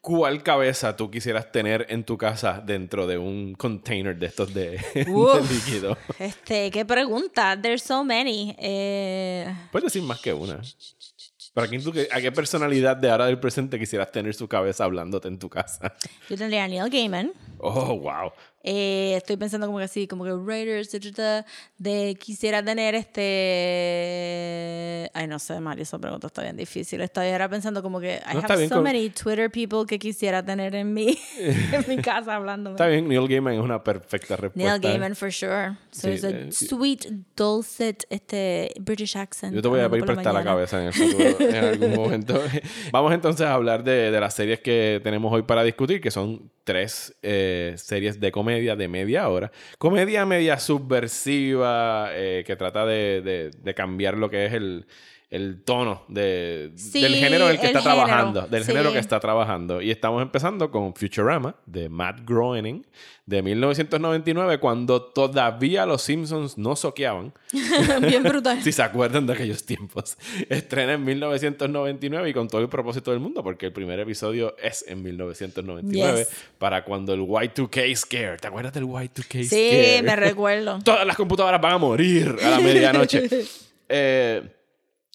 [0.02, 4.84] cuál cabeza tú quisieras tener en tu casa dentro de un container de estos de,
[4.96, 5.96] líquido?
[6.18, 7.56] Este, qué pregunta.
[7.62, 8.56] There's so many.
[8.58, 10.60] Eh, Puedes decir más que una.
[11.54, 15.20] ¿Para quién tú, ¿A qué personalidad de ahora del presente quisieras tener su cabeza hablante
[15.28, 15.94] en tu casa?
[16.28, 17.32] yo tendría a Neil Gaiman.
[17.60, 18.32] Oh, wow.
[18.70, 20.32] Eh, estoy pensando como que así, como que
[21.16, 21.46] ta,
[21.78, 25.10] de quisiera tener este...
[25.14, 27.00] Ay, no sé, Mario, esa pregunta está bien difícil.
[27.00, 30.44] Estoy ahora pensando como que I No, have so con- many Twitter people que quisiera
[30.44, 32.72] tener en mi, en mi casa hablando.
[32.72, 34.70] Está bien, Neil Gaiman es una perfecta respuesta.
[34.78, 35.78] Neil Gaiman, for sure.
[35.92, 37.06] So Sí, it's a eh, sweet,
[37.38, 39.56] dulcet, este, British accent.
[39.56, 40.52] Yo te voy a pedir la prestar la mañana.
[40.52, 42.44] cabeza en el futuro, en algún momento.
[42.92, 46.52] Vamos entonces a hablar de, de las series que tenemos hoy para discutir, que son
[46.66, 49.52] tres eh, series de comedia de media hora.
[49.78, 54.86] Comedia media subversiva, eh, que trata de cambiar lo que es el,
[55.30, 58.42] el tono de, Sí, del género en el que está género, trabajando.
[58.48, 58.72] Del sí.
[58.72, 59.82] género que está trabajando.
[59.82, 62.86] Y estamos empezando con Futurama, de Matt Groening,
[63.26, 67.34] de 1999, cuando todavía los Simpsons no soqueaban.
[68.02, 68.62] Bien brutal.
[68.64, 70.18] Si se acuerdan de aquellos tiempos.
[70.48, 74.86] Estrena en 1999 y con todo el propósito del mundo, porque el primer episodio es
[74.88, 76.30] en 1999, Yes.
[76.58, 78.38] para cuando el Y2K Scare.
[78.38, 80.04] ¿Te acuerdas del Y2K Sí, Scare?
[80.04, 80.80] me recuerdo.
[80.86, 83.28] Todas las computadoras van a morir a la medianoche.
[83.90, 84.42] eh,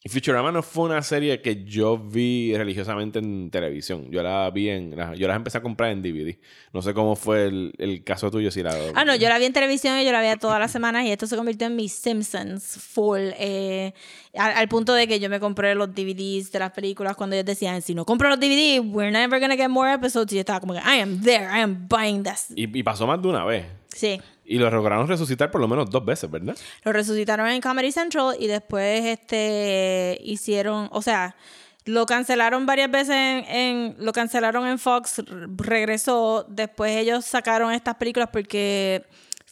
[0.09, 4.11] Futurama no fue una serie que yo vi religiosamente en televisión.
[4.11, 4.97] Yo la vi en.
[4.97, 6.39] la- yo las empecé a comprar en DVD.
[6.73, 8.51] No sé cómo fue el, el caso tuyo.
[8.51, 10.73] Si la, Ah, no, yo la vi en televisión y yo la veía todas las
[10.73, 13.21] semanas y esto se convirtió en mis Simpsons full.
[13.39, 13.93] eh,
[14.35, 17.47] al, al punto de que yo me compré los DVDs de las películas cuando ellos
[17.47, 20.33] decían, si no compro los DVDs, we're never gonna get more episodes.
[20.33, 22.47] Y yo estaba como que, I am there, I am buying this.
[22.57, 23.67] Y, y pasó más de una vez.
[23.95, 24.21] Sí.
[24.45, 26.57] Y lo lograron resucitar por lo menos dos veces, ¿verdad?
[26.85, 31.37] Lo resucitaron en Comedy Central y después este hicieron, o sea,
[31.85, 35.23] lo cancelaron varias veces en, en- lo cancelaron en Fox,
[35.57, 39.05] regresó, después ellos sacaron estas películas porque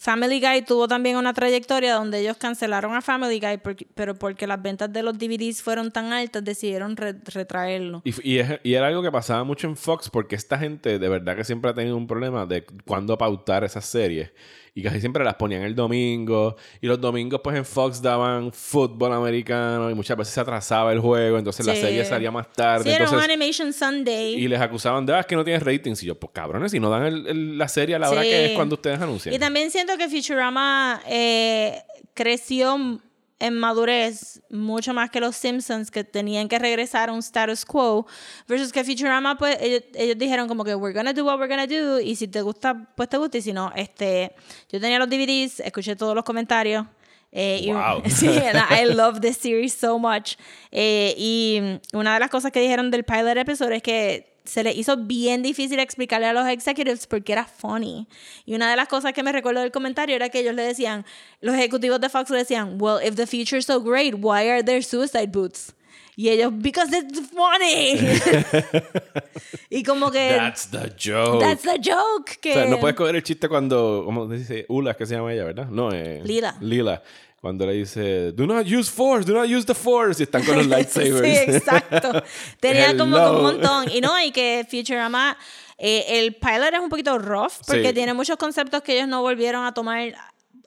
[0.03, 3.59] Family Guy tuvo también una trayectoria donde ellos cancelaron a Family Guy,
[3.93, 8.01] pero porque las ventas de los DVDs fueron tan altas, decidieron re- retraerlo.
[8.03, 8.15] Y,
[8.63, 11.69] y era algo que pasaba mucho en Fox porque esta gente de verdad que siempre
[11.69, 14.31] ha tenido un problema de cuándo pautar esas series.
[14.73, 16.55] Y casi siempre las ponían el domingo.
[16.79, 20.99] Y los domingos pues en Fox daban fútbol americano y muchas veces se atrasaba el
[20.99, 21.37] juego.
[21.37, 22.85] Entonces la serie salía más tarde.
[22.85, 24.35] Sí, era un Animation Sunday.
[24.35, 26.01] y les acusaban de, ah, es que no tienes ratings.
[26.03, 28.45] Y yo, pues cabrones, si no dan el- el- la serie a la hora que
[28.45, 29.35] es cuando ustedes anuncian.
[29.35, 31.81] Y también siento que Futurama eh,
[32.13, 33.01] creció
[33.41, 38.05] en madurez mucho más que los Simpsons que tenían que regresar a un status quo
[38.47, 41.67] versus que Futurama pues ellos, ellos dijeron como que we're gonna do what we're gonna
[41.67, 44.33] do y si te gusta pues te gusta y si no este
[44.71, 46.85] yo tenía los DVDs escuché todos los comentarios
[47.33, 48.03] eh, y- Wow.
[48.09, 50.35] sí, and I love this series so much.
[50.69, 51.61] Eh, y
[51.93, 55.43] una de las cosas que dijeron del pilot episode es que se les hizo bien
[55.43, 58.07] difícil explicarle a los executives porque era funny.
[58.45, 61.05] Y una de las cosas que me recuerdo del comentario era que ellos le decían,
[61.41, 64.81] los ejecutivos de Fox le decían, well, if the future's so great, why are there
[64.81, 65.73] suicide boots?
[66.15, 67.97] Y ellos, because it's funny.
[69.69, 70.35] y como que.
[70.35, 71.39] That's the joke.
[71.39, 72.37] That's the joke.
[72.41, 74.65] Que, O sea, no puedes coger el chiste cuando, ¿cómo dice?
[74.67, 75.67] Ula, que se llama ella, ¿verdad?
[75.67, 76.57] No, eh, Lila.
[76.59, 77.01] Lila.
[77.41, 80.19] Cuando le dice, do not use force, do not use the force.
[80.21, 81.21] Y están con los lightsabers.
[81.21, 82.23] sí, exacto.
[82.59, 83.89] Tenía como que un montón.
[83.91, 85.35] Y no, y que Futurama,
[85.79, 87.93] eh, el pilot es un poquito rough porque Sí.
[87.95, 90.13] tiene muchos conceptos que ellos no volvieron a tomar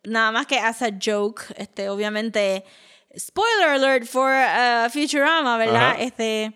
[0.02, 1.42] nada más que as a joke.
[1.56, 2.64] Este, obviamente,
[3.16, 5.90] spoiler alert for uh, Futurama, ¿verdad?
[5.92, 6.00] Ajá.
[6.02, 6.54] Este,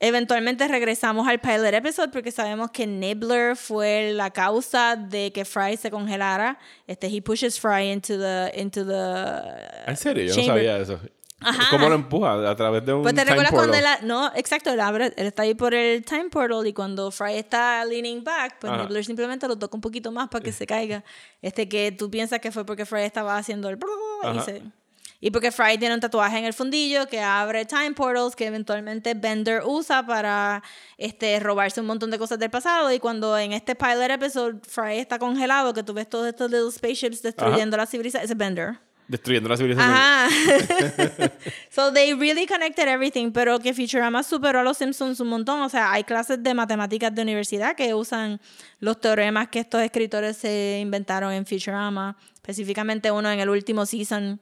[0.00, 5.76] eventualmente regresamos al pilot episode porque sabemos que Nibbler fue la causa de que Fry
[5.76, 6.58] se congelara.
[6.86, 10.24] Este, he pushes Fry into the, into the ¿En serio?
[10.26, 10.46] Yo chamber.
[10.48, 11.00] no sabía eso.
[11.40, 11.66] Ajá.
[11.70, 12.50] ¿Cómo lo empuja?
[12.50, 13.98] A través de un Pues te time recuerdas cuando portal?
[14.02, 17.34] él, no, exacto, él abre, él está ahí por el time portal y cuando Fry
[17.34, 18.82] está leaning back, pues Ajá.
[18.82, 21.04] Nibbler simplemente lo toca un poquito más para que se caiga.
[21.40, 23.78] Este que tú piensas que fue porque Fry estaba haciendo el
[24.34, 24.62] y, se-
[25.20, 29.14] y porque Fry tiene un tatuaje en el fundillo que abre time portals que eventualmente
[29.14, 30.62] Bender usa para
[30.96, 34.98] este robarse un montón de cosas del pasado y cuando en este pilot episode Fry
[34.98, 38.78] está congelado que tú ves todos estos little spaceships destruyendo la civilización, es Bender.
[39.08, 39.90] Destruyendo la civilización.
[39.90, 40.28] Ajá.
[41.70, 45.62] so they really connected everything, pero que Futurama superó a los Simpsons un montón.
[45.62, 48.38] O sea, hay clases de matemáticas de universidad que usan
[48.80, 52.18] los teoremas que estos escritores se inventaron en Futurama.
[52.34, 54.38] Específicamente uno en el último season,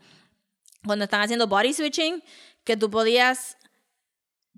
[0.86, 2.22] cuando están haciendo body switching,
[2.64, 3.56] que tú podías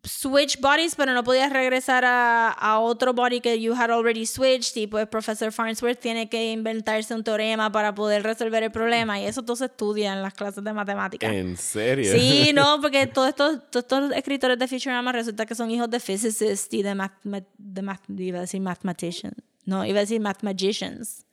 [0.04, 4.76] switch bodies, pero no podías regresar a, a otro body que you had already switched.
[4.76, 9.20] Y pues Professor Farnsworth tiene que inventarse un teorema para poder resolver el problema.
[9.20, 11.32] Y eso todo se estudia en las clases de matemáticas.
[11.32, 12.12] ¿En serio?
[12.12, 16.00] Sí, no, porque todos estos, todos estos escritores de Futurama resulta que son hijos de
[16.00, 19.36] physicists y de math, de math, iba a decir mathematicians.
[19.64, 21.24] No, iba a decir mathematicians.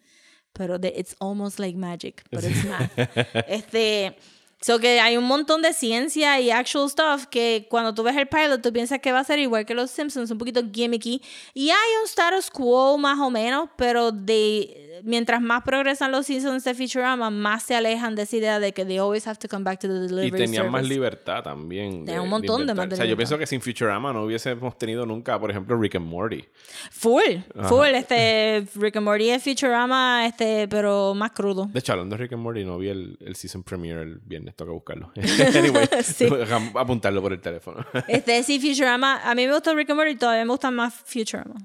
[0.54, 2.90] Pero de, it's almost like magic, but it's not.
[3.48, 4.18] este,
[4.62, 8.28] so que hay un montón de ciencia y actual stuff que cuando tú ves el
[8.28, 11.22] pilot tú piensas que va a ser igual que los Simpsons, un poquito gimmicky.
[11.54, 16.64] Y hay un status quo más o menos, pero de, mientras más progresan los seasons
[16.64, 19.64] de Futurama, más se alejan de esa idea de que they always have to come
[19.64, 20.94] back to the Y delivery tenían más service.
[20.94, 22.06] libertad también.
[22.06, 22.88] Tenían un montón de inventar.
[22.88, 25.96] más O sea, yo pienso que sin Futurama no hubiésemos tenido nunca, por ejemplo, Rick
[25.96, 26.46] and Morty.
[26.92, 27.22] Full,
[27.68, 31.68] full, este, Rick and Morty es Futurama, este, pero más crudo.
[31.72, 34.56] De hecho, hablando de Rick and Morty, no vi el, el season premiere el viernes,
[34.56, 35.12] toca buscarlo.
[35.56, 36.28] anyway, Sí.
[36.76, 37.86] apuntarlo por el teléfono.
[38.08, 41.56] Este, sí, Futurama, a mí me gusta Rick and Morty, todavía me gusta más Futurama.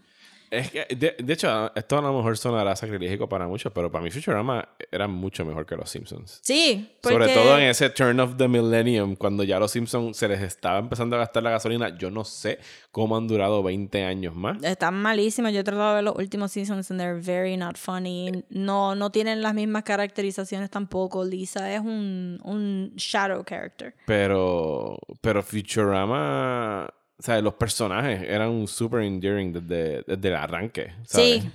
[0.50, 4.02] Es que, de, de hecho, esto a lo mejor sonará sacrilégico para muchos, pero para
[4.02, 6.40] mí Futurama era mucho mejor que los Simpsons.
[6.42, 7.18] Sí, porque...
[7.18, 10.78] Sobre todo en ese turn of the millennium, cuando ya los Simpsons se les estaba
[10.78, 11.96] empezando a gastar la gasolina.
[11.96, 12.58] Yo no sé
[12.90, 14.62] cómo han durado 20 años más.
[14.62, 15.52] Están malísimos.
[15.52, 18.44] Yo he tratado de ver los últimos seasons and they're very not funny.
[18.50, 21.24] No, no tienen las mismas caracterizaciones tampoco.
[21.24, 23.94] Lisa es un, un shadow character.
[24.06, 30.94] Pero, pero Futurama, o sea, los personajes eran super endearing desde, desde el arranque.
[31.06, 31.42] ¿sabes?
[31.42, 31.50] Sí.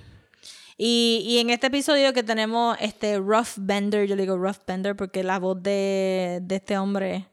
[0.78, 4.94] Y, y en este episodio que tenemos este Rough Bender, yo le digo Rough Bender
[4.94, 7.26] porque la voz de, de este hombre,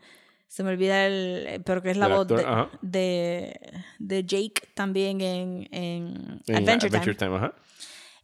[0.47, 3.59] se me olvida el, pero que es la voz actor, de, de,
[3.99, 7.35] de Jake también en, en En Adventure, Time.
[7.35, 7.53] ajá.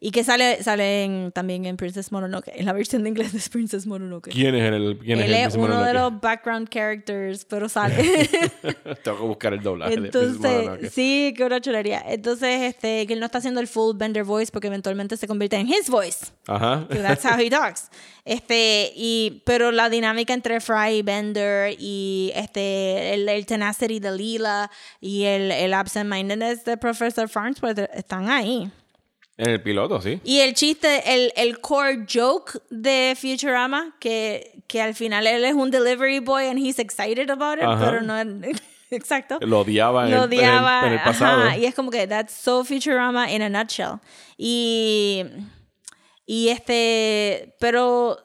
[0.02, 3.42] Y que sale, sale en- también en Princess Mononoke, en la versión de inglés de
[3.52, 4.30] Princess Mononoke.
[4.32, 7.96] ¿Quién es el, quién Él es el es uno de los background characters, pero sale.
[9.04, 10.62] Tengo que buscar el doblaje de Miss Mononoke.
[10.64, 12.02] Entonces, sí, qué una chulería.
[12.08, 15.58] Entonces, este, que él no está haciendo el full Bender voice porque eventualmente se convierte
[15.58, 16.28] en his voice.
[16.48, 16.88] Ajá.
[16.90, 17.90] So that's how he talks.
[18.24, 24.16] Este, y, pero la dinámica entre Fry y Bender y este, el, el tenacity de
[24.16, 28.72] Lila y el, el absent-mindedness de Professor Farnsworth están ahí.
[29.40, 30.20] En el piloto, sí.
[30.26, 35.54] Y el chiste, el, el core joke de Futurama, que, que al final él es
[35.54, 37.80] un delivery boy and he's excited about it, Ajá.
[37.86, 38.16] pero no.
[38.92, 39.38] Exacto.
[39.42, 40.88] Lo odiaba en, Lo el- en el- odiaba.
[40.88, 41.44] en el, pasado.
[41.44, 44.00] ajá, y es como que that's so Futurama in a nutshell.
[44.38, 45.24] Y,
[46.26, 48.18] y este, pero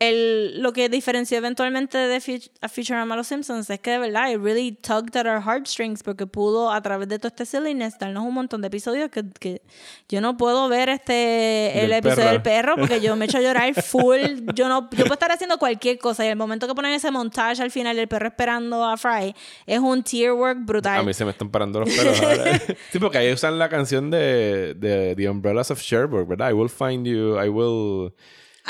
[0.00, 3.98] el, lo que diferenció eventualmente de Fut- a Futurama a los Simpsons es que de
[3.98, 7.98] verdad, it really tugged at our heartstrings porque pudo a través de todo este silliness
[7.98, 9.60] darnos un montón de episodios que, que
[10.08, 12.30] yo no puedo ver este el episodio perro.
[12.30, 14.20] del perro porque yo me echo a llorar full.
[14.54, 17.60] Yo no yo puedo estar haciendo cualquier cosa y el momento que ponen ese montaje
[17.60, 19.34] al final del perro esperando a Fry
[19.66, 21.00] es un tear work brutal.
[21.00, 22.60] A mí se me están parando los ahora.
[22.92, 26.50] sí, porque ahí usan la canción de, de The Umbrellas of Cherbourg, ¿verdad?
[26.50, 28.12] I will find you, I will...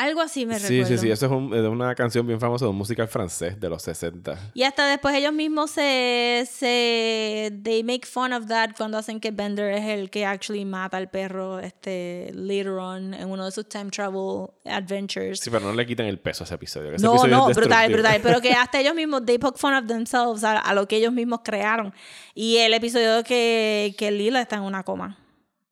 [0.00, 0.96] Algo así me Sí, recuerdo.
[0.96, 1.11] sí, sí.
[1.11, 4.52] Eso es, un- es una canción bien famosa de un musical francés de los 60.
[4.54, 9.32] Y hasta después ellos mismos se, se they make fun of that cuando hacen que
[9.32, 13.68] Bender es el que actually mata al perro este later on en uno de sus
[13.68, 15.40] time travel adventures.
[15.40, 16.92] Sí, pero no le quiten el peso a ese episodio.
[16.94, 18.20] Ese no, episodio no, brutal, brutal.
[18.22, 21.12] Pero que hasta ellos mismos, they poke fun of themselves a, a lo que ellos
[21.12, 21.92] mismos crearon.
[22.34, 25.18] Y el episodio que, que Lila está en una coma.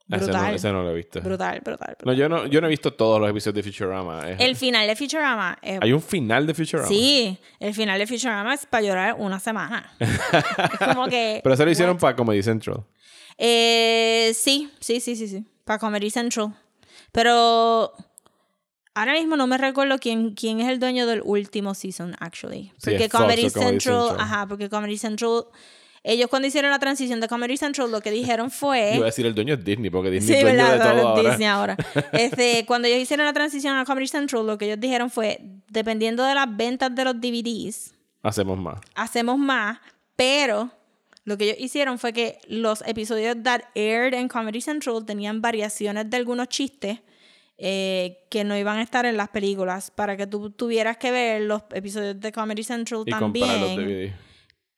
[0.08, 0.54] Ese no, Brutal.
[0.54, 1.20] ese no lo he visto.
[1.20, 2.06] Brutal, brutal, brutal.
[2.06, 4.30] No, yo no, yo no he visto todos los episodios de Futurama.
[4.30, 6.88] Es- El final de Futurama es Hay un final de Futurama.
[6.88, 9.92] Sí, el final de Futurama es para llorar una semana.
[9.98, 11.40] es como que.
[11.42, 12.84] Pero eso lo hicieron para Comedy Central.
[13.36, 15.44] Eh, sí, sí, sí, sí, sí.
[15.64, 16.54] Para Comedy Central.
[17.12, 17.92] Pero
[18.94, 22.72] ahora mismo no me recuerdo quién, quién es el dueño del último season, actually.
[22.78, 24.16] Sí, Porque Fox Comedy, o Comedy Central.
[24.20, 25.44] ajá, porque Comedy Central,
[26.06, 28.92] ellos cuando hicieron la transición de Comedy Central, lo que dijeron fue.
[28.96, 31.02] Iba a decir el dueño es Disney, porque Disney Sí, es dueño de todo Ahora
[31.02, 31.30] ahora.
[31.30, 31.76] Disney ahora.
[32.12, 36.24] Este, cuando ellos hicieron la transición a Comedy Central, lo que ellos dijeron fue, dependiendo
[36.24, 37.92] de las ventas de los DVDs,
[38.22, 38.78] Hacemos más.
[38.94, 39.78] hacemos más,
[40.16, 40.70] pero
[41.24, 46.08] lo que ellos hicieron fue que los episodios that aired en Comedy Central tenían variaciones
[46.08, 47.00] de algunos chistes
[47.58, 51.42] eh, que no iban a estar en las películas para que tú tuvieras que ver
[51.42, 53.46] los episodios de Comedy Central Y también.
[53.48, 54.12] comprar los DVD.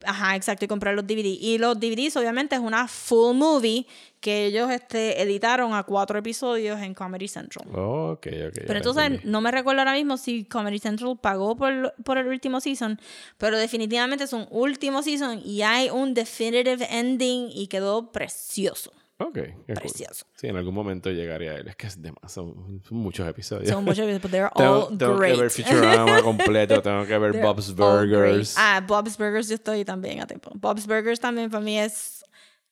[0.05, 1.27] Ajá, exacto, y comprar los DVD.
[1.27, 3.87] Y los DVDs obviamente es una full movie
[4.21, 7.67] que ellos este, editaron a cuatro episodios en Comedy Central.
[7.75, 8.59] Oh, ok, ok.
[8.67, 9.29] Pero entonces entendí.
[9.29, 13.01] no me recuerdo ahora mismo si Comedy Central pagó por, por el último season,
[13.39, 18.93] pero definitivamente es un último season y hay un definitive ending y quedó precioso.
[19.21, 19.75] Ok, qué cool.
[19.75, 20.27] Precioso.
[20.35, 21.67] Sí, en algún momento llegaría a él.
[21.69, 23.69] Es que es demasiado, son, muchos episodios.
[23.69, 25.35] Son muchos, pero they're tengo, all tengo great.
[25.35, 27.75] que ver Futurama completo, tengo que ver They're Bob's.
[27.75, 28.55] Burgers.
[28.57, 30.53] Ah, Bob's Burgers yo estoy también a tiempo.
[30.55, 32.25] Bob's Burgers también para mí es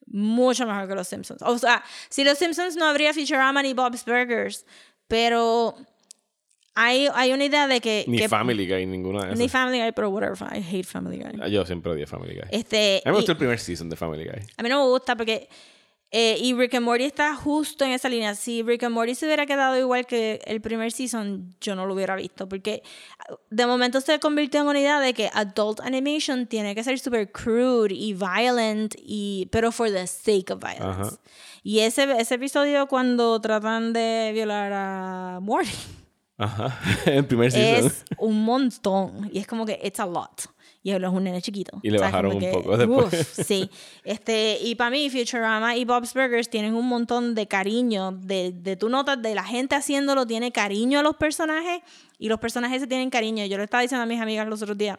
[0.07, 1.43] mucho mejor que los Simpsons.
[1.43, 4.65] O sea, si los Simpsons no habría Futurama ni Bob's Burgers,
[5.09, 5.75] pero
[6.77, 8.05] hay, hay una idea de que...
[8.07, 9.39] Ni que- Family Guy, ninguna de esas.
[9.41, 10.37] Ni Family Guy, pero whatever.
[10.57, 11.41] I hate Family Guy.
[11.43, 12.49] Ah, Yo siempre odié Family Guy.
[12.53, 14.47] Este, a mí me gustó el primer season de Family Guy.
[14.57, 15.49] a mí no me gusta porque...
[16.13, 18.35] eh, y Rick and Morty está justo en esa línea.
[18.35, 21.95] Si Rick and Morty se hubiera quedado igual que el primer season, yo no lo
[21.95, 22.49] hubiera visto.
[22.49, 22.83] Porque
[23.19, 26.99] ah, de momento se convirtió en una idea de que adult animation tiene que ser
[26.99, 30.85] super crude y violent, y, pero for the sake of violence.
[30.85, 31.11] Ajá.
[31.63, 35.71] Y ese, ese episodio cuando tratan de violar a Morty
[36.39, 36.79] Ajá.
[37.07, 37.87] el primer season.
[37.87, 39.29] es un montón.
[39.33, 40.45] Y es como que it's a lot.
[40.87, 41.81] Y él es un nene chiquito.
[41.83, 43.13] Y le bajaron un poco después.
[43.13, 43.69] uf, sí.
[44.05, 48.13] Este, y para mí, Futurama y Bob's Burgers tienen un montón de cariño.
[48.13, 51.81] De, de tú notas de la gente haciéndolo, tiene cariño a los personajes.
[52.21, 53.45] Y los personajes se tienen cariño.
[53.47, 54.97] Yo le estaba diciendo a mis amigas los otros días.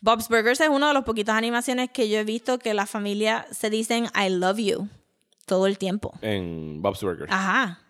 [0.00, 3.46] Bob's Burgers es una de las poquitas animaciones que yo he visto que la familia
[3.50, 4.88] se dicen I love you
[5.44, 6.14] todo el tiempo.
[6.22, 7.30] En Bob's Burgers.
[7.30, 7.80] Ajá.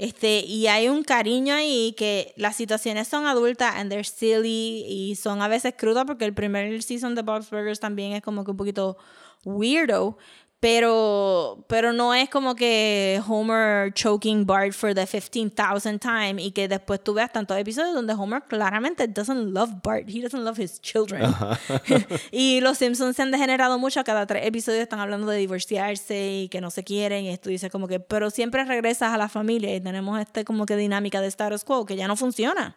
[0.00, 5.14] Este, y hay un cariño ahí que las situaciones son adultas and they're silly y
[5.14, 8.50] son a veces crudas porque el primer season de Bob's Burgers también es como que
[8.50, 8.96] un poquito
[9.44, 10.16] weirdo,
[10.60, 16.68] pero, pero no es como que Homer choking Bart for the 15,000th time y que
[16.68, 20.78] después tú veas tantos episodios donde Homer claramente doesn't love Bart, he doesn't love his
[20.82, 21.34] children.
[22.30, 26.48] y los Simpsons se han degenerado mucho, cada tres episodios están hablando de divorciarse y
[26.50, 29.74] que no se quieren y esto dice como que, pero siempre regresas a la familia
[29.74, 32.74] y tenemos este como que dinámica de status quo que ya no funciona,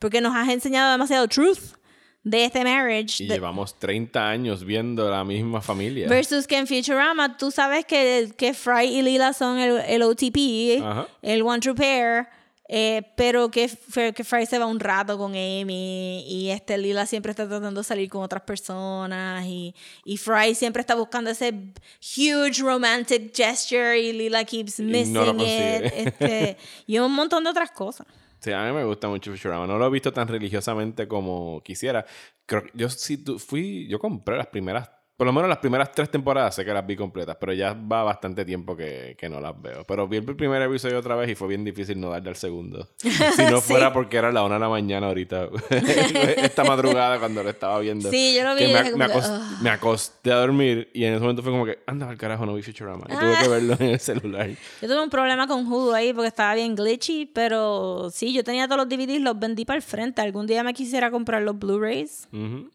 [0.00, 1.79] porque nos has enseñado demasiado truth
[2.22, 3.22] de este marriage.
[3.24, 6.08] Y de- llevamos 30 años viendo la misma familia.
[6.08, 10.82] Versus que en Futurama tú sabes que, que Fry y Lila son el, el OTP,
[10.84, 11.08] Ajá.
[11.22, 12.26] el One True Pair,
[12.72, 13.68] eh, pero que,
[14.14, 17.84] que Fry se va un rato con Amy y este Lila siempre está tratando de
[17.84, 21.52] salir con otras personas y, y Fry siempre está buscando ese
[22.16, 25.86] huge romantic gesture y Lila keeps no lo missing consigue.
[25.86, 25.92] it.
[26.06, 26.56] Este,
[26.86, 28.06] y un montón de otras cosas.
[28.40, 29.66] Sí, a mí me gusta mucho Futurama.
[29.66, 32.06] No lo he visto tan religiosamente como quisiera.
[32.46, 36.10] Creo yo sí tu- fui, yo compré las primeras, por lo menos las primeras tres
[36.10, 39.52] temporadas sé que las vi completas, pero ya va bastante tiempo que, que no las
[39.60, 39.84] veo.
[39.84, 42.88] Pero vi el primer episodio otra vez y fue bien difícil no darle al segundo.
[43.36, 43.68] Si no Sí.
[43.74, 45.50] fuera porque era la una de la mañana ahorita,
[46.38, 48.08] esta madrugada cuando lo estaba viendo.
[48.10, 51.20] Sí, yo lo vi que me, me acost- me acosté a dormir y en ese
[51.20, 53.04] momento fue como que, anda al carajo, no vi Futurama.
[53.10, 54.48] Y tuve que verlo en el celular.
[54.80, 58.66] Yo tuve un problema con Hulu ahí porque estaba bien glitchy, pero sí, yo tenía
[58.66, 60.22] todos los DVDs, los vendí para el frente.
[60.22, 62.70] Algún día me quisiera comprar los Blu-rays, Ujú.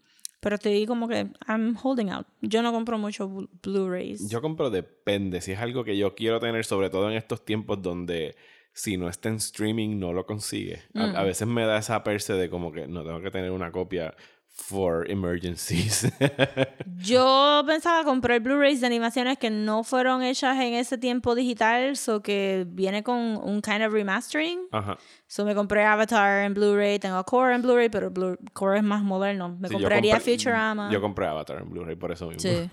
[0.46, 2.28] Pero estoy como que I'm holding out.
[2.42, 4.30] Yo no compro mucho Blu- Blu-rays.
[4.30, 5.42] Yo compro depende.
[5.42, 8.36] Si es algo que yo quiero tener, sobre todo en estos tiempos donde
[8.72, 10.84] si no está en streaming no lo consigue.
[10.94, 13.72] A, a veces me da esa perse de como que no tengo que tener una
[13.72, 14.14] copia
[14.56, 16.08] for emergencies.
[16.98, 22.22] Yo pensaba comprar Blu-rays de animaciones que no fueron hechas en ese tiempo digital, so
[22.22, 24.62] que viene con un kind of remastering.
[24.72, 24.98] Ajá.
[25.28, 29.04] So me compré Avatar en Blu-ray, tengo Core en Blu-ray, pero Blu Core es más
[29.04, 29.58] moderno.
[29.60, 30.90] Me Sí, compraría Futurama.
[30.90, 32.50] Yo compré Avatar en Blu-ray por eso mismo.
[32.50, 32.70] Sí.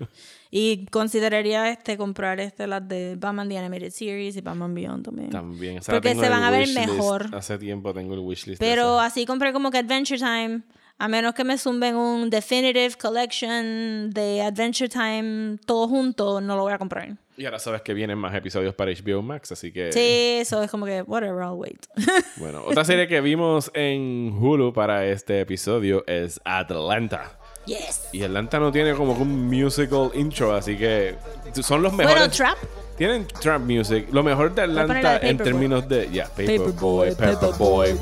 [0.51, 5.29] Y consideraría este comprar este las de Batman The Animated Series y Batman Beyond también.
[5.31, 5.77] También.
[5.77, 7.35] esa la Porque se van a ver mejor.
[7.35, 8.59] Hace tiempo tengo el wishlist.
[8.61, 10.61] Pero así compré como que Adventure Time.
[10.99, 16.61] A menos que me zumben un Definitive Collection de Adventure Time todo junto, no lo
[16.63, 17.17] voy a comprar.
[17.35, 19.91] Y ahora sabes que vienen más episodios para HBO Max, así que...
[19.91, 21.85] Sí, eso es como que, whatever, I'll wait.
[22.37, 27.37] Bueno, otra serie que vimos en Hulu para este episodio es Atlanta.
[27.65, 28.07] yes.
[28.13, 31.15] Y Atlanta no tiene como un musical intro, así que
[31.61, 32.19] son los mejores.
[32.19, 32.57] Bueno, Trap.
[32.97, 34.07] Tienen trap music.
[34.11, 36.11] Lo mejor de Atlanta de en términos de.
[36.11, 37.89] Ya, Paperboy, Paperboy,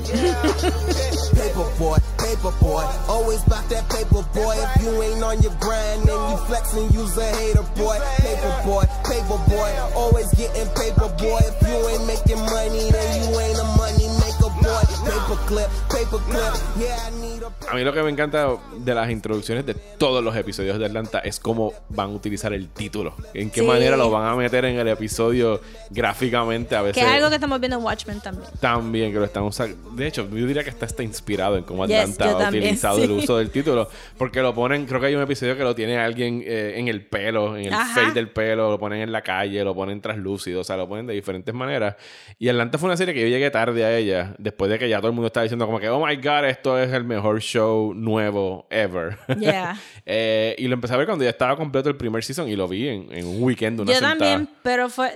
[1.61, 2.01] Paperboy.
[2.17, 2.83] paper boy.
[3.07, 4.55] always bout that paper boy.
[4.57, 7.99] If you ain't on your grind, then you flexing, you's a hater, boy.
[8.17, 9.69] Paper boy, paper boy.
[9.95, 11.39] always getting paper boy.
[11.45, 13.67] If you ain't making money, then you ain't a
[17.69, 17.73] a.
[17.75, 18.47] Mí lo que me encanta
[18.77, 22.69] de las introducciones de todos los episodios de Atlanta es cómo van a utilizar el
[22.69, 23.15] título.
[23.33, 23.65] En qué Sí.
[23.67, 26.75] manera lo van a meter en el episodio gráficamente.
[26.75, 28.49] A veces Que es algo que estamos viendo en Watchmen también.
[28.59, 29.91] también que lo están usando.
[29.91, 33.03] De hecho, yo diría que está, está inspirado en cómo Atlanta ha también, utilizado sí.
[33.03, 33.89] el uso del título.
[34.17, 37.05] Porque lo ponen, creo que hay un episodio que lo tiene alguien eh, en el
[37.05, 37.93] pelo, en el Ajá.
[38.01, 41.07] fade del pelo, lo ponen en la calle, lo ponen translúcido, o sea, lo ponen
[41.07, 41.95] de diferentes maneras.
[42.39, 44.97] Y Atlanta fue una serie que yo llegué tarde a ella, después de que ya
[44.97, 47.93] todo el mundo estaba diciendo como que, oh my god, esto es el mejor show
[47.93, 49.17] nuevo ever.
[49.39, 49.77] Yeah.
[50.05, 52.67] Eh, y lo empecé a ver cuando ya estaba completo el primer season y lo
[52.67, 54.17] vi en, en un weekend, una Yo sentada.
[54.17, 55.11] también, pero fue.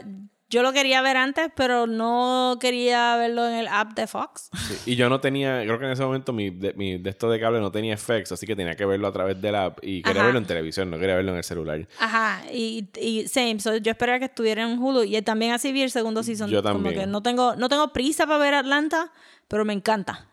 [0.49, 4.49] Yo lo quería ver antes, pero no quería verlo en el app de Fox.
[4.67, 7.29] Sí, Y yo no tenía, creo que en ese momento mi de, mi de esto
[7.29, 9.79] de cable no tenía effects, así que tenía que verlo a través de la app
[9.81, 10.25] y quería Ajá.
[10.27, 11.87] verlo en televisión, no quería verlo en el celular.
[11.99, 13.59] Ajá, y, y same.
[13.59, 16.49] So, yo esperaba que estuviera en Hulu y también así vi el segundo season.
[16.51, 16.95] Yo Como también.
[16.95, 19.11] que no tengo, no tengo prisa para ver Atlanta,
[19.47, 20.27] pero me encanta.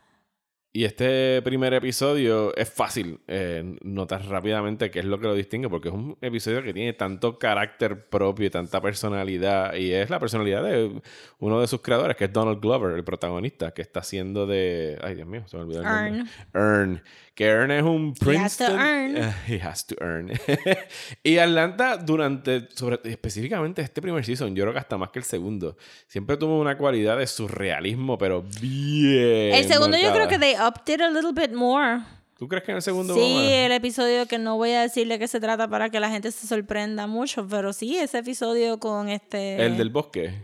[0.74, 5.68] Y este primer episodio es fácil eh, notar rápidamente qué es lo que lo distingue,
[5.68, 10.18] porque es un episodio que tiene tanto carácter propio y tanta personalidad, y es la
[10.18, 11.02] personalidad de
[11.40, 14.98] uno de sus creadores, que es Donald Glover, el protagonista, que está haciendo de...
[15.02, 16.32] Ay, Dios mío, se me olvidó el nombre.
[16.54, 17.02] Earn.
[17.34, 18.80] Que Earn es un He has to Princeton...
[18.80, 19.34] earn.
[19.48, 20.32] He has to earn.
[21.22, 25.24] y Atlanta, durante, sobre, específicamente este primer season, yo creo que hasta más que el
[25.24, 29.54] segundo, siempre tuvo una cualidad de surrealismo, pero bien.
[29.54, 32.00] el segundo yo creo que they upped it a little bit more.
[32.38, 35.28] ¿Tú crees que en el segundo Sí, el episodio que no voy a decirle qué
[35.28, 39.64] se trata para que la gente se sorprenda mucho, pero sí, ese episodio con este...
[39.64, 40.34] ¿El del bosque?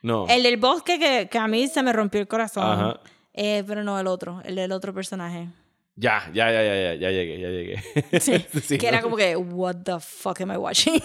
[0.00, 0.26] No.
[0.28, 2.64] El del bosque que, que a mí se me rompió el corazón.
[2.64, 3.00] Ajá.
[3.34, 5.48] Eh, pero no el otro, el del otro personaje.
[5.94, 8.20] Ya, ya, ya, ya, ya, ya llegué, ya llegué.
[8.20, 8.88] Sí, Sí, que ¿no?
[8.88, 11.02] era como que, what the fuck am I watching?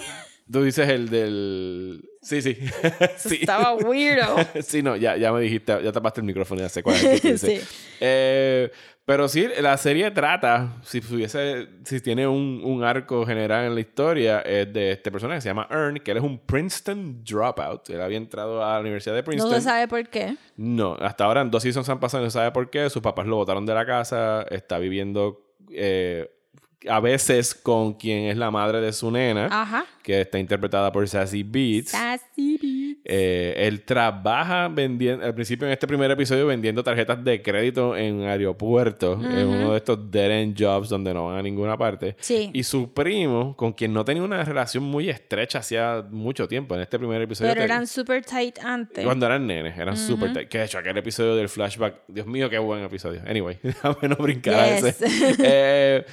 [0.52, 2.10] Tú dices el del...
[2.22, 2.58] Sí, sí.
[3.18, 3.38] sí.
[3.42, 4.36] Estaba weirdo.
[4.62, 7.04] sí, no, ya, ya me dijiste, ya tapaste el micrófono y ya sé cuál es
[7.04, 7.38] el que.
[7.38, 7.60] Sí.
[8.00, 8.72] Eh,
[9.08, 13.80] pero sí, la serie trata, si hubiese, si tiene un, un arco general en la
[13.80, 17.90] historia, es de este personaje que se llama Earn, que él es un Princeton dropout.
[17.90, 19.54] Él había entrado a la Universidad de No Princeton.
[19.56, 20.36] se sabe por qué.
[20.58, 22.90] No, hasta ahora en dos seasons han pasado, no se sabe por qué.
[22.90, 26.30] Sus papás lo botaron de la casa, está viviendo eh,
[26.88, 29.86] a veces con quien es la madre de su nena, Ajá.
[30.04, 31.92] que está interpretada por Sassy Beats.
[31.92, 32.78] Sassy Beats.
[33.10, 38.24] Eh, él trabaja vendiendo, al principio en este primer episodio, vendiendo tarjetas de crédito en
[38.24, 42.16] aeropuertos, en uno de estos dead end jobs donde no van a ninguna parte.
[42.20, 42.50] Sí.
[42.54, 46.82] Y su primo, con quien no tenía una relación muy estrecha hacía mucho tiempo, en
[46.82, 47.52] este primer episodio.
[47.52, 49.06] Pero te- eran super tight antes.
[49.06, 50.50] cuando eran nenes, eran súper tight.
[50.50, 53.22] Que de hecho, aquel episodio del flashback, Dios mío, qué buen episodio.
[53.26, 54.96] Anyway, déjame no brincar a ese.
[55.40, 56.06] Eh,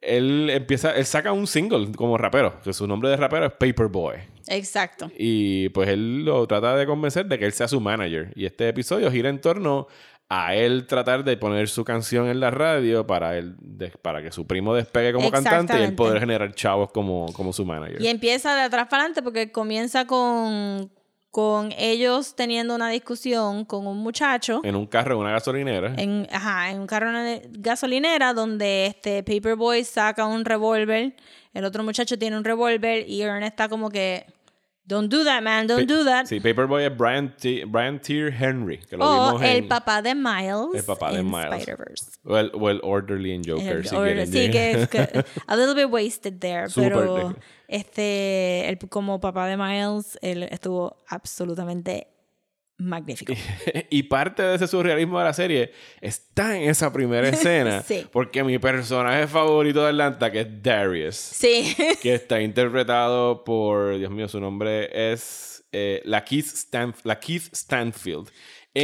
[0.00, 4.16] él empieza, él saca un single como rapero, que su nombre de rapero es Paperboy.
[4.46, 5.10] Exacto.
[5.18, 8.32] Y pues él lo trata de convencer de que él sea su manager.
[8.34, 9.86] Y este episodio gira en torno
[10.30, 14.30] a él tratar de poner su canción en la radio para él de- para que
[14.30, 18.00] su primo despegue como cantante y él poder generar chavos como, como su manager.
[18.00, 20.90] Y empieza de atrás para adelante porque comienza con,
[21.30, 25.94] con ellos teniendo una discusión con un muchacho En un carro, en una gasolinera.
[25.96, 31.14] en, ajá, en un carro de gasolinera donde este Paperboy saca un revólver,
[31.54, 34.26] el otro muchacho tiene un revólver y Ern está como que
[34.88, 36.26] don't do that man, don't do that.
[36.26, 39.68] Sí, Paperboy es Brian, T Brian Tier Henry, que lo o vimos el en...
[39.68, 41.68] papá de Miles El papá de Miles.
[42.24, 44.26] O el, o el Orderly en Joker, El- si or- quieren.
[44.26, 47.36] sí, que es que- a little bit wasted there, pero
[47.68, 52.08] este, el, como papá de Miles, él estuvo absolutamente
[52.78, 53.34] magnífico.
[53.90, 57.82] y parte de ese surrealismo de la serie está en esa primera escena.
[57.82, 58.06] Sí.
[58.10, 61.76] Porque mi personaje favorito de Atlanta, que es Darius, Sí.
[62.02, 68.30] que está interpretado por, Dios mío, su nombre es eh, Lakeith, Stan- Lakeith Stanfield.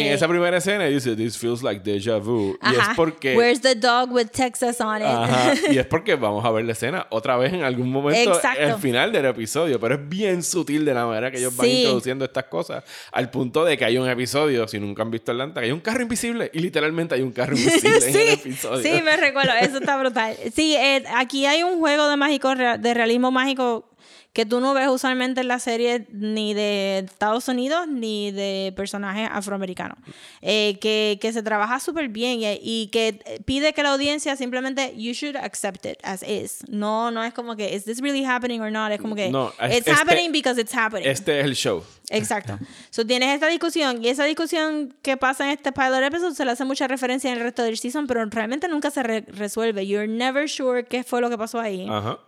[0.00, 2.58] En esa primera escena dice, This feels like déjà vu.
[2.62, 2.92] Y es Ajá.
[2.96, 3.36] porque...
[3.36, 5.06] Where's the dog with Texas on it?
[5.06, 8.62] Ajá, y es porque vamos a ver la escena otra vez en algún momento Exacto.
[8.62, 12.24] al final del episodio, pero es bien sutil de la manera que ellos van introduciendo
[12.24, 15.66] estas cosas, al punto de que hay un episodio, si nunca han visto Atlanta, que
[15.66, 18.82] hay un carro invisible y literalmente hay un carro invisible en el episodio.
[18.82, 20.36] sí, me recuerdo, eso está brutal.
[20.54, 23.93] Sí, eh, aquí hay un juego de mágico de realismo mágico
[24.34, 29.28] que tú no ves usualmente en la serie ni de Estados Unidos ni de personajes
[29.32, 29.96] afroamericanos.
[30.42, 34.92] Eh, que, que se trabaja súper bien y, y que pide que la audiencia simplemente,
[34.96, 36.58] you should accept it as is.
[36.68, 38.90] No, no es como que, is this really happening or not?
[38.90, 41.06] Es como que, No, es- it's este- happening because it's happening.
[41.08, 41.84] Este es el show.
[42.10, 42.58] Exacto.
[42.90, 46.50] So, tienes esta discusión y esa discusión que pasa en este pilot episode se le
[46.50, 49.86] hace mucha referencia en el resto del season, pero realmente nunca se re- resuelve.
[49.86, 51.86] You're never sure qué fue lo que pasó ahí.
[51.88, 52.18] Ajá.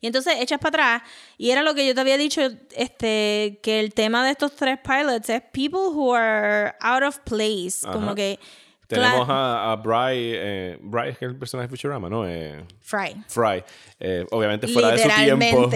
[0.00, 2.42] Y entonces echas para atrás y era lo que yo te había dicho,
[2.74, 7.78] este, que el tema de estos tres pilots es people who are out of place,
[7.82, 7.92] Ajá.
[7.92, 8.38] como que
[8.86, 12.28] Tenemos a, a Bry, eh, Bry es que es el personaje de Futurama, ¿no?
[12.28, 13.16] Eh, Fry.
[13.26, 13.64] Fry.
[13.98, 15.70] Eh, obviamente fuera de su tiempo.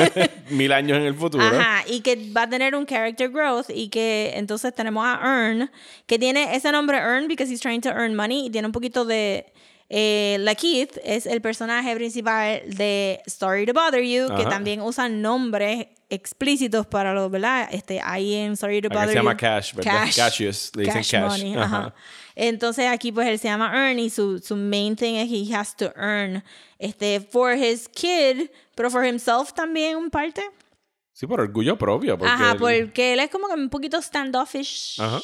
[0.50, 1.44] Mil años en el futuro.
[1.44, 5.70] Ajá, y que va a tener un character growth y que entonces tenemos a Earn,
[6.06, 9.04] que tiene ese nombre Earn because he's trying to earn money y tiene un poquito
[9.04, 9.52] de...
[9.88, 14.48] Eh, Lakeith es el personaje principal de Sorry to Bother You, que Ajá.
[14.48, 17.68] también usa nombres explícitos para los, ¿verdad?
[17.70, 19.38] Este, ahí en Sorry to Acá Bother se llama You.
[19.38, 20.08] Cash, ¿verdad?
[20.14, 21.14] Cassius, le dicen Cash.
[21.20, 21.64] money, Ajá.
[21.64, 21.94] ajá.
[22.34, 25.74] Entonces aquí pues él se llama Earn y su, su main thing es he has
[25.76, 26.42] to earn
[26.78, 30.42] este, for his kid, pero for himself también un parte.
[31.12, 32.18] Sí, por orgullo propio.
[32.18, 35.00] Porque Ajá, porque él es como que un poquito standoffish.
[35.00, 35.20] Ajá.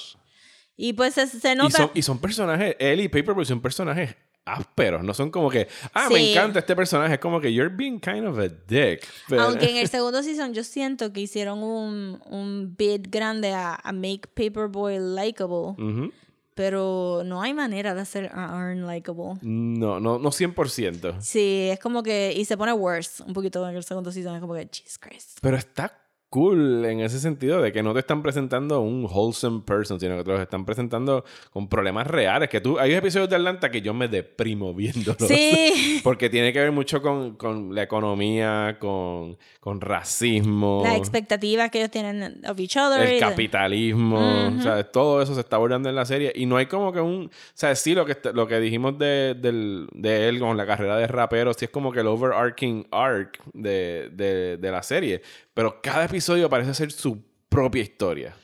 [0.76, 1.76] Y pues se, se Y nota.
[1.78, 6.08] son, y son personajes, él y Paperboy son personajes ásperos, no son como que, ah,
[6.10, 6.32] me Sí.
[6.32, 9.06] encanta este personaje, es como que you're being kind of a dick.
[9.28, 13.74] Pero- Aunque en el segundo season yo siento que hicieron un, un bid grande a,
[13.76, 15.74] a make Paperboy likable.
[15.78, 16.12] Ujú.
[16.54, 19.38] Pero no hay manera de hacer a Earn likable.
[19.40, 21.16] No, no, no 100%.
[21.22, 22.34] Sí, es como que.
[22.36, 24.34] Y se pone worse un poquito en el segundo season.
[24.34, 25.38] Es como que, Jesus Christ.
[25.40, 25.98] Pero está
[26.32, 30.24] cool en ese sentido de que no te están presentando un wholesome person, sino que
[30.24, 32.48] te los están presentando con problemas reales.
[32.48, 35.28] Que tú, hay episodios de Atlanta que yo me deprimo viéndolos.
[35.28, 36.00] Sí.
[36.02, 40.80] Porque tiene que ver mucho con, con la economía, con, con racismo.
[40.84, 43.02] Las expectativas que ellos tienen of each other.
[43.02, 46.56] el de- capitalismo, o sea, todo eso se está abordando en la serie y no
[46.56, 50.28] hay como que un, o sea, sí lo que lo que dijimos de, del- de
[50.28, 54.56] él con la carrera de rapero, sí es como que el overarching arc de, de,
[54.56, 55.22] de la serie,
[55.54, 58.34] pero cada episodio parece ser su propia historia.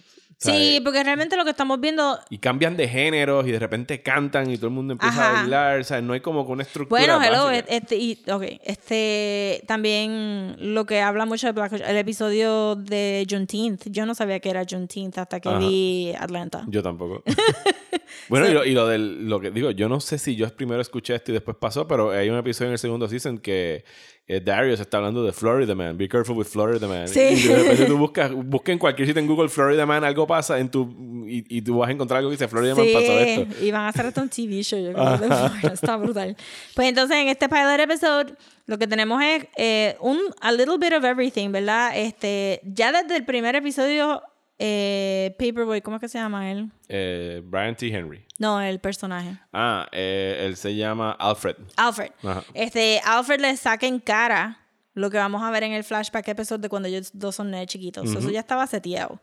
[0.40, 0.80] Sí, ¿sabes?
[0.82, 4.56] porque realmente lo que estamos viendo Y cambian de géneros y de repente cantan y
[4.56, 5.40] todo el mundo empieza a Ajá.
[5.40, 7.66] bailar, o sea, no hay como una estructura Bueno, hello, básica.
[7.74, 13.88] este, y, ok, este, también lo que habla mucho de Black el episodio de Juneteenth,
[13.90, 15.59] yo no sabía que era Juneteenth hasta que Ajá.
[15.59, 16.64] vi Atlanta.
[16.68, 17.24] Yo tampoco.
[18.28, 20.80] bueno, y, lo, y lo del lo que digo, yo no sé si yo primero
[20.80, 23.84] escuché esto y después pasó, pero hay un episodio en el segundo season que
[24.31, 25.97] eh, Darius está hablando de Florida Man.
[25.97, 27.09] Be careful with Florida Man.
[27.09, 27.20] Sí.
[27.20, 30.59] Y de repente tú buscas, busca en cualquier sitio en Google Florida Man, algo pasa
[30.59, 33.64] en tu y, y tú vas a encontrar algo que dice Florida Man pasó esto.
[33.64, 35.72] y van a hacer hasta un TV show, yo creo.
[35.72, 36.37] Está brutal.
[36.74, 38.35] Pues entonces en este pilot episode
[38.66, 41.93] lo que tenemos es eh, un a little bit of everything, ¿verdad?
[41.97, 44.22] Este, ya desde el primer episodio,
[44.59, 46.70] eh, Paperboy, ¿cómo es que se llama él?
[46.88, 47.88] Eh, Brian T.
[47.88, 48.24] Henry.
[48.38, 49.38] No, el personaje.
[49.52, 51.56] Ah, eh, él se llama Alfred.
[51.76, 52.11] Alfred.
[52.22, 52.44] Ajá.
[52.54, 56.61] Este, Alfred le saca en cara lo que vamos a ver en el flashback episode
[56.61, 58.11] de cuando ellos dos son chiquitos.
[58.11, 59.20] Eso ya estaba seteado.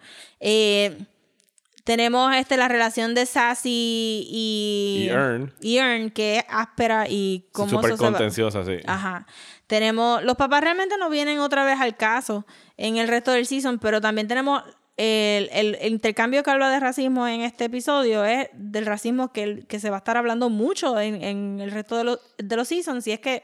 [1.86, 5.04] Tenemos este, la relación de Sassy y...
[5.04, 5.54] Y Earn.
[5.62, 8.78] Y Earn, que es áspera y como Súper contenciosa, sí.
[8.88, 9.28] Ajá.
[9.68, 10.24] Tenemos...
[10.24, 14.02] Los papás realmente no vienen otra vez al caso en el resto del season, pero
[14.02, 14.64] también tenemos...
[14.98, 19.80] El, el- intercambio que habla de racismo en este episodio es del racismo que, que
[19.80, 23.06] se va a estar hablando mucho en, en el resto de los, de los seasons.
[23.08, 23.44] Y es que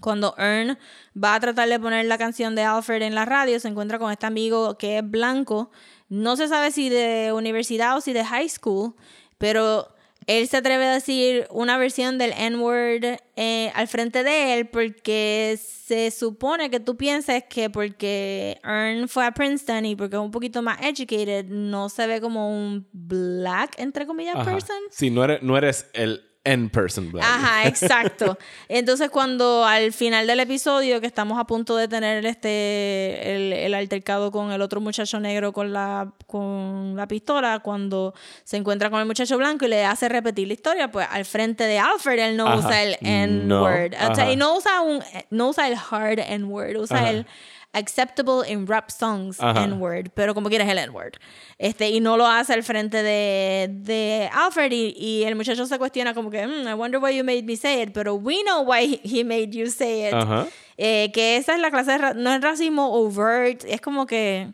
[0.00, 0.78] cuando Earn
[1.16, 4.12] va a tratar de poner la canción de Alfred en la radio, se encuentra con
[4.12, 5.70] este amigo que es blanco.
[6.08, 8.94] No se sabe si de universidad o si de high school,
[9.38, 9.88] pero
[10.28, 15.58] él se atreve a decir una versión del N-word eh, al frente de él porque
[15.58, 20.30] se supone que tú piensas que porque Earn fue a Princeton y porque es un
[20.30, 24.52] poquito más educated, no se ve como un black, entre comillas, Ajá.
[24.52, 24.76] person.
[24.90, 27.24] Sí, no eres, no eres el N person black.
[27.24, 28.38] Ajá, exacto.
[28.68, 33.74] Entonces, cuando al final del episodio, que estamos a punto de tener este el, el
[33.74, 39.00] altercado con el otro muchacho negro con la, con la pistola, cuando se encuentra con
[39.00, 42.36] el muchacho blanco y le hace repetir la historia, pues al frente de Alfred él
[42.36, 42.58] no Ajá.
[42.58, 42.96] usa el
[43.48, 43.94] No, N-word.
[44.10, 47.10] O sea, y no usa un no usa el hard N-word, usa Ajá.
[47.10, 47.26] el
[47.72, 49.64] acceptable in rap songs Ajá.
[49.64, 51.12] N-word, pero como quieras el N-word.
[51.58, 55.78] Este, y no lo hace al frente de, de Alfred y, y el muchacho se
[55.78, 58.62] cuestiona como que, "Hmm, I wonder why you made me say it, pero we know
[58.64, 60.14] why he made you say it.
[60.76, 64.52] Eh, que esa es la clase de, ra- no es racismo overt, es como que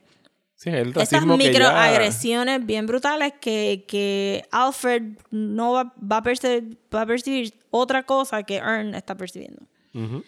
[0.56, 6.78] Sí, el estas ya- microagresiones bien brutales que, que Alfred no va, va, a percibir,
[6.94, 9.62] va a percibir otra cosa que Earn está percibiendo.
[9.92, 10.24] Ujú.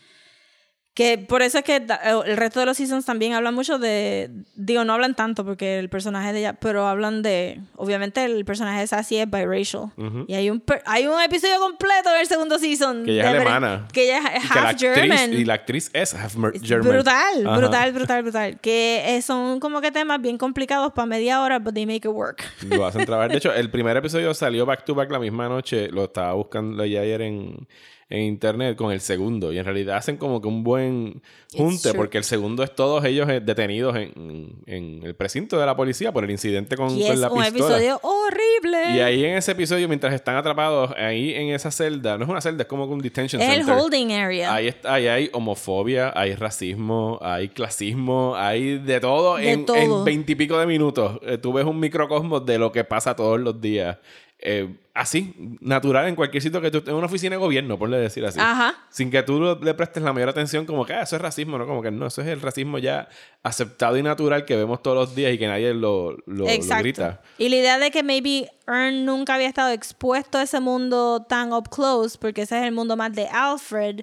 [0.96, 4.30] Que por eso es que da- el resto de los seasons también hablan mucho de.
[4.54, 6.54] Digo, no hablan tanto porque el personaje de ella.
[6.54, 7.60] Pero hablan de.
[7.76, 9.90] Obviamente, el personaje de Sassy es biracial.
[10.26, 13.04] Y hay un, hay un episodio completo en el segundo season.
[13.04, 13.86] Que ella es alemana.
[13.92, 15.32] Que ella es Y half actriz- German.
[15.34, 16.88] y la actriz es half German.
[16.90, 17.56] Brutal, Ajá.
[17.58, 18.58] brutal, brutal, brutal.
[18.60, 22.14] Que eh, son como que temas bien complicados para media hora, but they make it
[22.14, 22.42] work.
[22.70, 23.30] Lo hacen trabajar.
[23.32, 25.88] De hecho, el primer episodio salió back to back la misma noche.
[25.90, 27.68] Lo estaba buscando ayer en,
[28.08, 29.52] en internet con el segundo.
[29.52, 33.28] Y en realidad hacen como que un buen junte, porque el segundo es todos ellos
[33.28, 37.12] eh, detenidos en, en el precinto de la policía por el incidente con, Y con
[37.12, 37.76] es la un pistola.
[37.76, 38.96] episodio horrible.
[38.96, 42.40] Y ahí en ese episodio, mientras están atrapados, ahí en esa celda, no es una
[42.40, 43.74] celda, es como un detention el center.
[43.76, 44.54] holding area.
[44.54, 49.66] Ahí, está, ahí hay homofobia, hay racismo, hay clasismo, hay de todo De en
[50.04, 51.18] veintipico de minutos.
[51.22, 53.98] Eh, tú ves un microcosmos de lo que pasa todos los días.
[54.38, 58.24] Eh, así, natural, en cualquier sitio que tú en una oficina de gobierno, por decir
[58.24, 58.38] así.
[58.38, 58.74] Ajá.
[58.90, 61.66] Sin que tú le prestes la mayor atención, como que ah, eso es racismo, ¿no?
[61.66, 63.08] Como que no, eso es el racismo ya
[63.42, 66.46] aceptado y natural que vemos todos los días y que nadie lo, lo, lo
[66.78, 67.22] grita.
[67.38, 71.52] Y la idea de que maybe Earn nunca había estado expuesto a ese mundo tan
[71.52, 74.00] up close, porque ese es el mundo más de Alfred,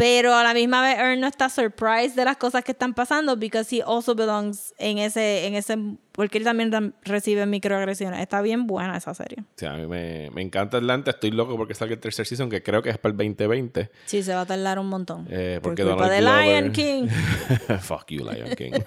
[0.00, 3.36] pero a la misma vez Earn no está surprised de las cosas que están pasando,
[3.36, 5.76] because he also belongs en ese, en ese,
[6.12, 8.18] porque él también recibe microagresiones.
[8.20, 9.44] Está bien buena esa serie.
[9.56, 11.10] Sea, a mí me, me encanta Atlanta.
[11.10, 13.90] Estoy loco porque salga el tercer season, que creo que es para el 2020.
[14.06, 15.26] Sí, se va a tardar un montón.
[15.30, 17.08] Eh, por porque culpa Donald de Lion King.
[17.80, 18.72] Fuck you, Lion King.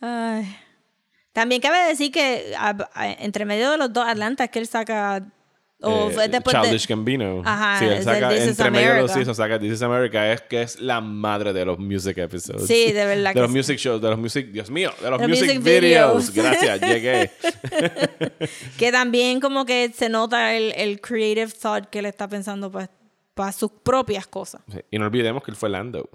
[0.00, 0.56] Ay.
[1.32, 4.66] También cabe decir que a- a- entre medio de los dos Atlanta es que él
[4.66, 5.22] saca...
[5.82, 7.42] O Eh, fue después de- Childish Gambino.
[7.44, 9.72] Ajá, sí, él es saca, el This is entre medio de los seasons saca This
[9.72, 12.66] is America, es que es la madre de los music episodes.
[12.66, 13.56] Sí, de verdad De que los sí.
[13.58, 16.32] music shows, de los music, Dios mío, de los De los music, music videos.
[16.32, 16.34] videos.
[16.34, 17.30] Gracias, llegué.
[18.78, 22.70] Que también como que se nota el, el creative thought que él está pensando
[23.36, 24.62] para sus propias cosas.
[24.72, 26.08] Sí, Y no olvidemos que él fue Lando.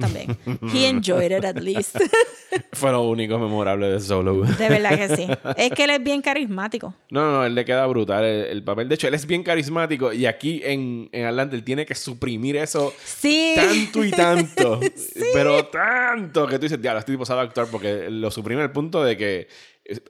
[0.00, 0.34] también.
[0.72, 1.96] He enjoyed it at least.
[2.72, 4.40] fue lo único memorable de Solo.
[4.44, 5.26] De verdad que sí.
[5.58, 6.94] Es que él es bien carismático.
[7.10, 8.88] No, no, no, él le queda brutal el, el papel.
[8.88, 12.56] De hecho, él es bien carismático y aquí en, en Atlanta él tiene que suprimir
[12.56, 13.52] eso Sí.
[13.54, 14.80] tanto y tanto.
[15.34, 19.04] Pero tanto que tú dices, diablo, este tipo sabe actuar porque lo suprime al punto
[19.04, 19.48] de que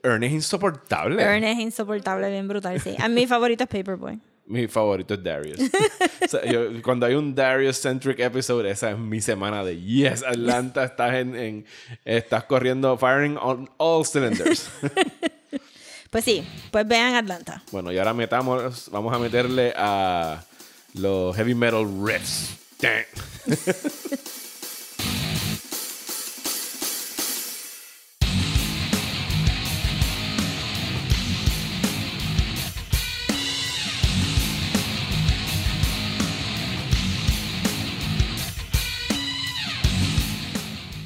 [0.03, 1.21] Ern es insoportable.
[1.21, 2.95] Ern es insoportable, bien brutal, sí.
[2.97, 4.19] A mi favorito es Paperboy.
[4.49, 5.59] Mi favorito es Darius.
[6.21, 10.83] O sea, yo- cuando hay un Darius-centric episode, esa es mi semana de yes, Atlanta,
[10.83, 11.65] estás, en, en-
[12.05, 14.69] estás corriendo, firing on all cylinders.
[16.11, 17.61] Pues sí, pues vean Atlanta.
[17.71, 20.43] bueno, y ahora metamos, vamos a meterle a
[20.95, 22.57] los heavy metal riffs.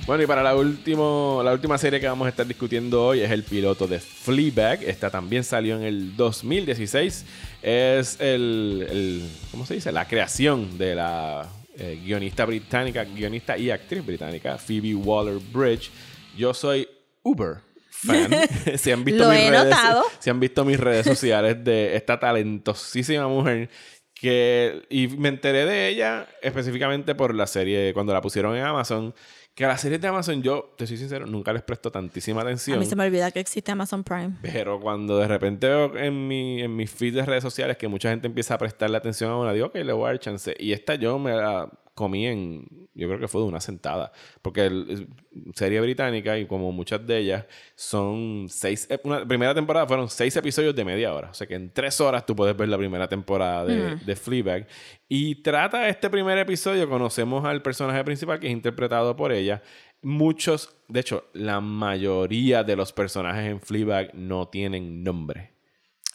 [0.05, 3.31] Bueno, y para la, último, la última serie que vamos a estar discutiendo hoy es
[3.31, 4.83] el piloto de Fleabag.
[4.83, 7.25] Esta también salió en el 2016.
[7.61, 9.93] Es el, el- ¿cómo se dice?
[9.93, 11.47] La creación de la
[11.77, 15.89] eh, guionista británica, guionista y actriz británica, Phoebe Waller-Bridge.
[16.37, 16.85] Yo soy
[17.23, 18.29] Uber fan.
[18.77, 20.03] si han visto Lo mis he redes, notado.
[20.19, 23.69] si han visto mis redes sociales de esta talentosísima mujer
[24.13, 29.13] que y me enteré de ella específicamente por la serie cuando la pusieron en Amazon
[29.55, 32.43] que a las series de Amazon yo te soy sincero nunca les presto tantísima A
[32.43, 34.31] atención mí se me olvida que existe Amazon Prime.
[34.41, 38.09] pero cuando de repente veo en mi en mis feed de redes sociales que mucha
[38.09, 40.71] gente empieza a prestarle atención a una digo ok le voy a dar chance y
[40.73, 42.65] esta yo me la comí en
[42.95, 45.07] yo creo que fue de una sentada porque el-
[45.55, 50.35] serie británica y como muchas de ellas son seis ep- una primera temporada fueron seis
[50.35, 53.07] episodios de media hora o sea que en tres horas tú puedes ver la primera
[53.07, 54.67] temporada de, de Fleabag.
[55.07, 59.61] Y trata este primer episodio conocemos al personaje principal que es interpretado por ella.
[60.01, 65.51] Muchos de hecho la mayoría de los personajes en Fleabag no tienen nombre.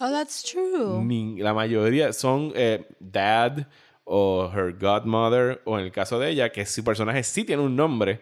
[0.01, 1.03] Oh, that's true.
[1.05, 3.67] Ni- la mayoría son eh, dad
[4.11, 7.77] o her godmother, o en el caso de ella, que su personaje sí tiene un
[7.77, 8.21] nombre.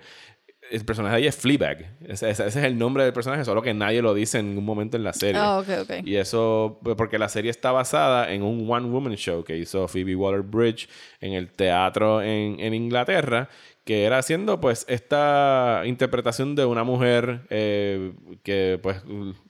[0.68, 1.96] El personaje de ella es Fleabag.
[2.08, 5.04] Ese, es el nombre del personaje, solo que nadie lo dice en ningún momento en
[5.04, 5.40] la serie.
[5.40, 5.90] Oh, ok, ok.
[6.04, 9.86] Y eso, pues, porque la serie está basada en un One Woman Show que hizo
[9.86, 10.88] Phoebe Waller Bridge
[11.20, 13.48] en el teatro en, en Inglaterra,
[13.86, 18.12] que era haciendo pues esta interpretación de una mujer eh,
[18.42, 18.96] que pues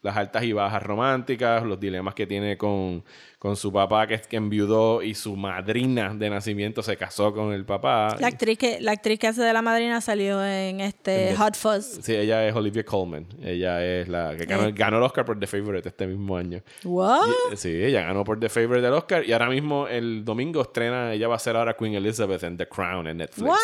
[0.03, 3.03] las altas y bajas románticas, los dilemas que tiene con,
[3.39, 7.65] con su papá que, que enviudó y su madrina de nacimiento se casó con el
[7.65, 8.15] papá.
[8.21, 11.57] La actriz, que, la actriz que hace de la madrina salió en este En Hot
[11.57, 12.01] Fuzz.
[12.03, 13.27] Sí, ella es Olivia Colman.
[13.43, 14.73] Ella es la que ganó, Eh.
[14.77, 16.61] ganó el Oscar por The Favorite este mismo año.
[16.85, 17.27] What?
[17.53, 21.15] Y- Sí, ella ganó por The Favorite del Oscar y ahora mismo el domingo estrena,
[21.15, 23.49] ella va a ser ahora Queen Elizabeth en The Crown en Netflix.
[23.49, 23.57] What?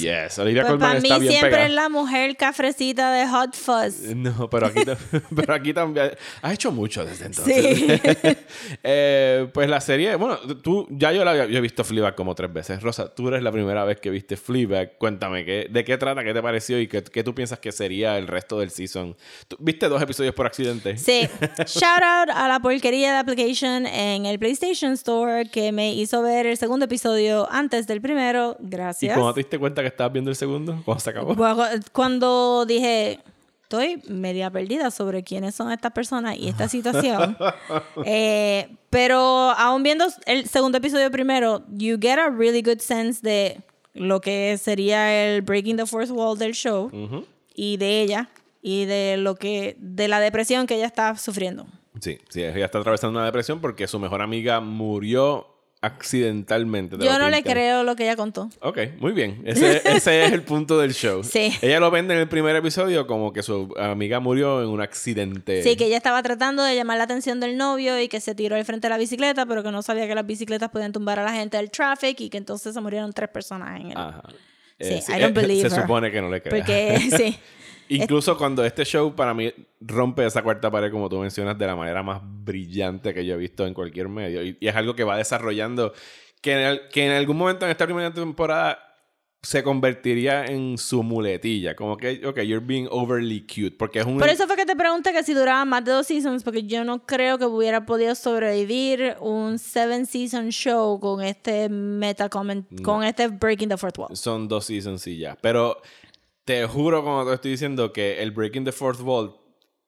[0.00, 1.66] Yes, Olivia Pues Colman para mí bien siempre pegada.
[1.66, 4.00] es la mujer cafrecita de Hot Fuzz.
[4.14, 4.80] No, pero aquí,
[5.36, 6.10] pero aquí también
[6.42, 7.78] ha hecho mucho desde entonces.
[7.78, 8.36] Sí.
[8.82, 12.34] Eh, pues la serie, bueno, tú ya yo la había- yo he visto Fleabag como
[12.34, 12.82] tres veces.
[12.82, 14.96] Rosa, tú eres la primera vez que viste Fleabag.
[14.98, 18.18] Cuéntame ¿qué, de qué trata, qué te pareció y qué, qué tú piensas que sería
[18.18, 19.16] el resto del season.
[19.48, 20.96] ¿Tú ¿Viste dos episodios por accidente?
[20.98, 21.28] Sí.
[21.66, 26.46] Shout out a la porquería de application en el PlayStation Store que me hizo ver
[26.46, 28.56] el segundo episodio antes del primero.
[28.60, 29.14] ¿Y Gracias.
[29.14, 30.80] cuando te diste cuenta que estabas viendo el segundo?
[30.84, 31.36] ¿Cuándo se acabó?
[31.92, 33.20] Cuando dije,
[33.62, 37.36] estoy media perdida sobre quiénes son estas personas y esta situación.
[38.04, 43.60] Eh, pero aún viendo el segundo episodio primero, you get a really good sense de
[43.94, 46.90] lo que sería el Breaking the Fourth Wall del show
[47.54, 48.28] y de ella
[48.62, 51.66] y de lo que de la depresión que ella está sufriendo.
[52.00, 55.55] Sí, sí, ella está atravesando una depresión porque su mejor amiga murió
[55.86, 56.96] accidentalmente.
[56.96, 58.48] te Yo lo no le creo lo que ella contó.
[58.60, 59.42] Ok, muy bien.
[59.44, 61.22] Ese, ese es el punto del show.
[61.24, 61.52] Sí.
[61.62, 65.62] Ella lo vende en el primer episodio como que su amiga murió en un accidente.
[65.62, 68.56] Sí, que ella estaba tratando de llamar la atención del novio y que se tiró
[68.56, 71.24] al frente de la bicicleta, pero que no sabía que las bicicletas podían tumbar a
[71.24, 73.96] la gente del traffic y que entonces se murieron tres personas en el...
[73.96, 74.22] Ajá.
[74.78, 75.82] Sí, sí, I don't eh, believe Se her.
[75.82, 76.60] supone que no le cree.
[76.60, 77.38] Porque, sí.
[77.88, 81.76] Incluso cuando este show para mí rompe esa cuarta pared, como tú mencionas, de la
[81.76, 84.42] manera más brillante que yo he visto en cualquier medio.
[84.42, 85.92] Y, y es algo que va desarrollando,
[86.40, 88.80] que en, el- que en algún momento en esta primera temporada
[89.42, 91.76] se convertiría en su muletilla.
[91.76, 93.76] Como que, ok, you're being overly cute.
[93.78, 94.18] Porque es un...
[94.18, 96.82] Por eso fue que te pregunté que si duraba más de dos seasons, porque yo
[96.82, 103.04] no creo que hubiera podido sobrevivir un seven season show con este meta comment, con
[103.04, 104.16] este Breaking the Fourth Wall.
[104.16, 105.36] Son dos seasons y ya.
[105.40, 105.80] Pero
[106.46, 109.36] te juro, como te estoy diciendo, que el Breaking the Fourth Wall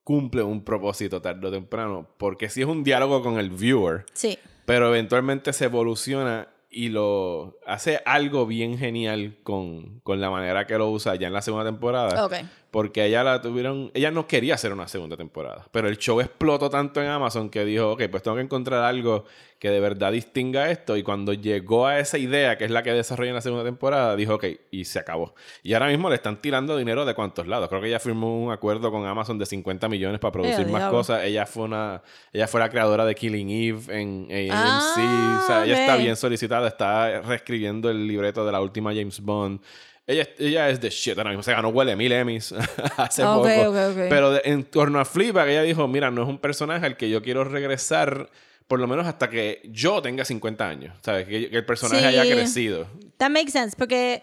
[0.03, 2.09] cumple un propósito tarde o temprano.
[2.19, 4.05] Porque sí es un diálogo con el viewer.
[4.13, 4.39] Sí.
[4.67, 10.77] pero eventualmente se evoluciona y lo hace algo bien genial con, con la manera que
[10.77, 12.25] lo usa ya en la segunda temporada.
[12.27, 12.35] Ok.
[12.71, 16.69] Porque ella la tuvieron, ella no quería hacer una segunda temporada, pero el show explotó
[16.69, 19.25] tanto en Amazon que dijo, ok, pues tengo que encontrar algo
[19.59, 20.97] que de verdad distinga esto.
[20.97, 24.15] Y cuando llegó a esa idea, que es la que desarrolla en la segunda temporada,
[24.17, 25.35] dijo, ok, y se acabó.
[25.63, 27.69] Y ahora mismo le están tirando dinero de cuantos lados.
[27.69, 30.99] Creo que ella firmó un acuerdo con Amazon de 50 millones para producir más diablo.
[30.99, 31.25] cosas.
[31.25, 32.03] Ella fue una,
[32.33, 34.51] ella fue la creadora de Killing Eve en AMC.
[34.53, 36.03] Ah, o sea, ella está ok.
[36.03, 39.61] bien solicitada, está reescribiendo el libreto de la última James Bond.
[40.09, 41.43] Ella, ella es de shit ahora mismo.
[41.43, 42.53] Se ganó huele mil Emmys
[42.97, 43.69] hace Ok, poco.
[43.71, 43.97] ok, ok.
[44.09, 47.11] Pero de- en torno a Fleabag, ella dijo, mira, no es un personaje al que
[47.11, 48.31] yo quiero regresar
[48.67, 50.97] por lo menos hasta que yo tenga 50 años.
[51.03, 51.27] ¿Sabes?
[51.29, 52.07] Que, que el personaje Sí.
[52.07, 52.87] haya crecido.
[53.19, 54.23] That makes sense, porque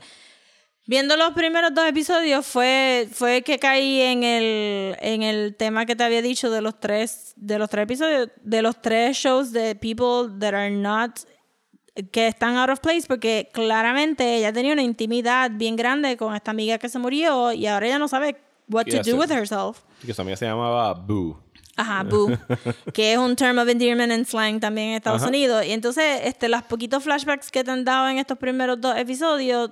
[0.88, 5.96] viendo los primeros dos episodios fue, fue que caí en el, en el tema que
[5.96, 9.76] te había dicho de los tres, de los tres episodios, de los tres shows de
[9.76, 11.20] people that are not
[12.12, 16.52] que están out of place porque claramente ella tenía una intimidad bien grande con esta
[16.52, 18.38] amiga que se murió y ahora ella no sabe
[18.68, 19.14] what ¿Qué to hacer?
[19.14, 19.80] do with herself.
[20.06, 21.38] Que su amiga se llamaba Boo.
[21.78, 22.32] Ajá, boo.
[22.94, 25.30] que es un term of endearment en slang también en Estados Ajá.
[25.30, 25.66] Unidos.
[25.66, 29.72] Y entonces, este, los poquitos flashbacks que te han dado en estos primeros dos episodios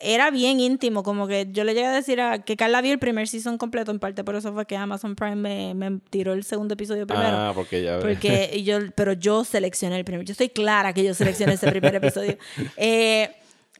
[0.00, 1.02] era bien íntimo.
[1.02, 3.92] Como que yo le llegué a decir a que Carla vio el primer season completo,
[3.92, 7.28] en parte por eso fue que Amazon Prime me, me tiró el segundo episodio primero.
[7.28, 10.24] Ah, porque ya Porque yo, pero yo seleccioné el primer.
[10.24, 12.36] Yo estoy clara que yo seleccioné ese primer episodio.
[12.76, 13.34] Eh,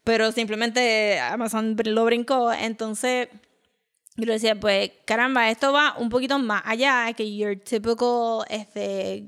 [0.05, 2.53] pero simplemente Amazon lo brincó.
[2.53, 3.29] Entonces,
[4.17, 9.27] yo le decía, pues, caramba, esto va un poquito más allá que your typical, este,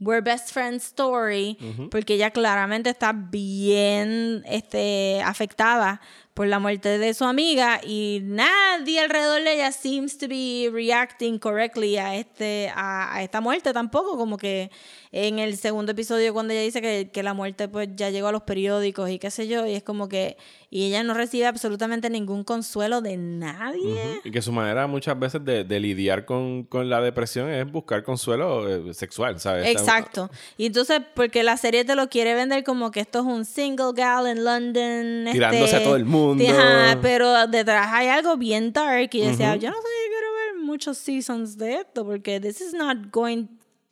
[0.00, 1.56] we're best friends story,
[1.90, 6.00] porque ella claramente está bien, este, afectada
[6.34, 11.38] por la muerte de su amiga y nadie alrededor de ella seems to be reacting
[11.38, 14.70] correctly a este a, a esta muerte tampoco como que
[15.12, 18.32] en el segundo episodio cuando ella dice que, que la muerte pues ya llegó a
[18.32, 20.36] los periódicos y qué sé yo y es como que
[20.74, 25.44] y ella no recibe absolutamente ningún consuelo de nadie Y que su manera muchas veces
[25.44, 29.68] de, de lidiar con, con la depresión es buscar consuelo eh, sexual, ¿sabes?
[29.68, 30.32] Exacto.
[30.56, 33.92] Y entonces, porque la serie te lo quiere vender como que esto es un single
[33.94, 35.30] gal en London.
[35.30, 36.23] Tirándose este, a todo el mundo.
[36.58, 39.10] Ajá, pero detrás hay algo bien dark.
[39.12, 42.72] Y decía, yo no sé si quiero ver muchos seasons de esto, porque this is
[42.74, 43.46] not going.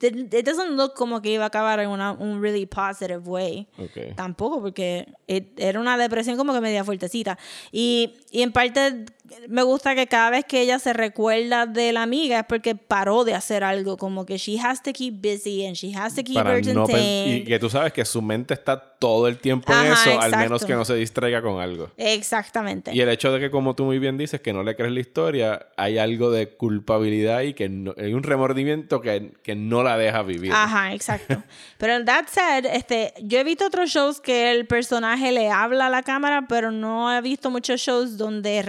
[0.04, 3.68] It doesn't look como que iba a acabar en una, un really positive way.
[4.16, 7.38] Tampoco, porque it- era una depresión como que media fuertecita.
[7.70, 9.04] Y, y en parte
[9.48, 13.24] me gusta que cada vez que ella se recuerda de la amiga es porque paró
[13.24, 16.34] de hacer algo, como que she has to keep busy and she has to keep
[16.34, 20.20] Para no y que tú sabes que su mente está todo el tiempo en eso,
[20.20, 21.90] al menos que no se distraiga con algo.
[21.96, 22.94] Exactamente.
[22.94, 25.00] Y el hecho de que, como tú muy bien dices, que no le crees la
[25.00, 29.98] historia, hay algo de culpabilidad y que no- hay un remordimiento que, que no la
[29.98, 30.52] deja vivir.
[30.52, 31.42] Ajá, exacto.
[31.78, 35.90] Pero that said, este, yo he visto otros shows que el personaje le habla a
[35.90, 38.62] la cámara, pero no he visto muchos shows donde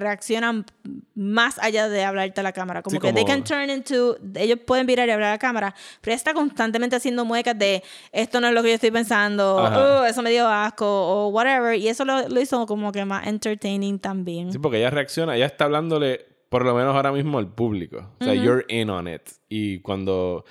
[0.44, 0.66] reaccionan
[1.16, 2.82] más allá de hablarte a la cámara.
[2.82, 5.40] Como Sí, que they como- can turn into, ellos pueden virar y hablar a la
[5.40, 9.58] cámara, pero está constantemente haciendo muecas de esto no es lo que yo estoy pensando.
[9.58, 11.78] "Uh, eso me dio asco, o whatever.
[11.78, 14.52] Y eso lo, lo hizo como que más entertaining también.
[14.52, 18.10] Sí, porque ella reacciona, ella está hablándole, por lo menos ahora mismo, al público.
[18.20, 19.22] O sea, you're in on it.
[19.50, 20.46] Y cuando.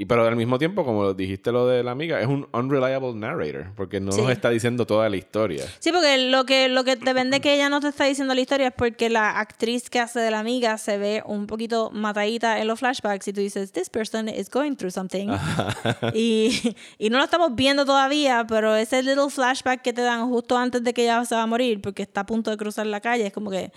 [0.00, 3.72] Y pero al mismo tiempo, como dijiste lo de la amiga, es un unreliable narrator,
[3.74, 4.20] porque no Sí.
[4.22, 5.64] nos está diciendo toda la historia.
[5.80, 8.40] Sí, porque lo que, lo que te vende que ella no te está diciendo la
[8.40, 12.60] historia es porque la actriz que hace de la amiga se ve un poquito matadita
[12.60, 15.30] en los flashbacks y tú dices, this person is going through something.
[16.14, 20.56] y, y no lo estamos viendo todavía, pero ese little flashback que te dan justo
[20.56, 23.00] antes de que ella se va a morir porque está a punto de cruzar la
[23.00, 23.72] calle es como que,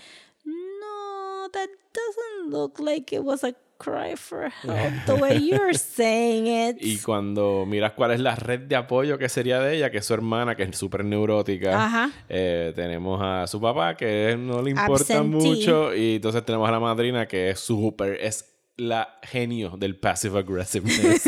[0.45, 6.48] no, that doesn't look like it was a cry for help the way you're saying
[6.48, 6.78] it.
[6.80, 10.06] Y cuando miras cuál es la red de apoyo que sería de ella, que es
[10.06, 11.86] su hermana, que es súper neurótica.
[11.86, 12.12] Ajá.
[12.30, 15.48] Eh, tenemos a su papá, que no le importa Absentee.
[15.50, 15.96] mucho.
[15.96, 18.18] Y entonces tenemos a la madrina, que es súper...
[18.22, 21.24] Es la genio del passive aggressiveness.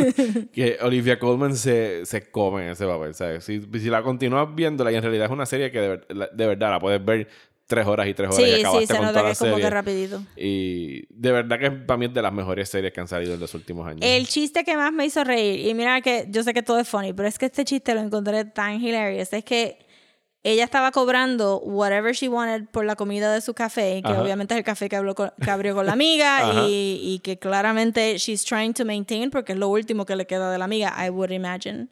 [0.53, 3.43] que Olivia Colman se, se come en ese papel, ¿sabes?
[3.43, 6.79] Si, si la continúas viéndola, y en realidad es una serie que de verdad la
[6.79, 7.27] puedes ver
[7.65, 9.31] tres horas y tres horas y Sí, acabaste sí, se con nota toda que la
[9.31, 9.69] es como que serie.
[9.69, 10.23] rapidito.
[10.35, 13.39] Y de verdad que para mí es de las mejores series que han salido en
[13.39, 14.01] los últimos años.
[14.03, 16.87] El chiste que más me hizo reír, y mira que yo sé que todo es
[16.87, 19.79] funny, pero es que este chiste lo encontré tan hilarious, es que
[20.45, 24.21] ella estaba cobrando whatever she wanted por la comida de su café, que Ajá.
[24.21, 27.39] obviamente es el café que, habló con- que abrió con la amiga y, y que
[27.39, 30.93] claramente she's trying to maintain porque es lo último que le queda de la amiga,
[31.05, 31.87] I would imagine.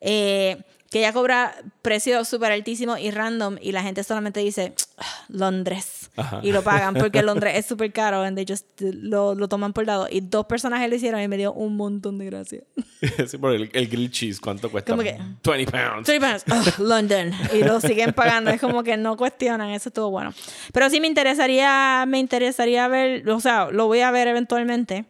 [0.00, 0.56] Eh,
[0.90, 6.10] que ella cobra precios súper altísimos y random y la gente solamente dice "Ah, Londres
[6.42, 9.86] y lo pagan porque Londres es súper caro and they just lo, lo toman por
[9.86, 10.08] lado.
[10.10, 12.60] Y dos personajes lo hicieron y me dio un montón de gracia.
[13.26, 14.92] Sí, porque el, el grilled cheese, ¿cuánto cuesta?
[14.92, 16.04] Como que- 20 pounds.
[16.06, 16.44] Three pounds,
[16.78, 17.32] Ugh, London.
[17.54, 18.50] Y lo siguen pagando.
[18.50, 19.70] Es como que no cuestionan.
[19.70, 20.34] Eso estuvo bueno.
[20.72, 25.06] Pero sí me interesaría me interesaría ver o sea lo voy a ver eventualmente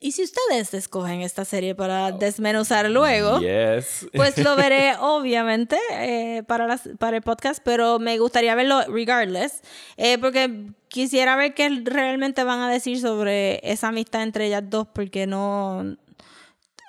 [0.00, 4.06] y si ustedes escogen esta serie para desmenuzar luego Yes.
[4.14, 9.60] Pues lo veré, obviamente, eh, para, las, para el podcast, pero me gustaría verlo regardless,
[9.96, 14.86] eh, porque quisiera ver qué realmente van a decir sobre esa amistad entre ellas dos,
[14.92, 15.96] porque no.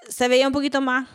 [0.07, 1.07] Se veía un poquito más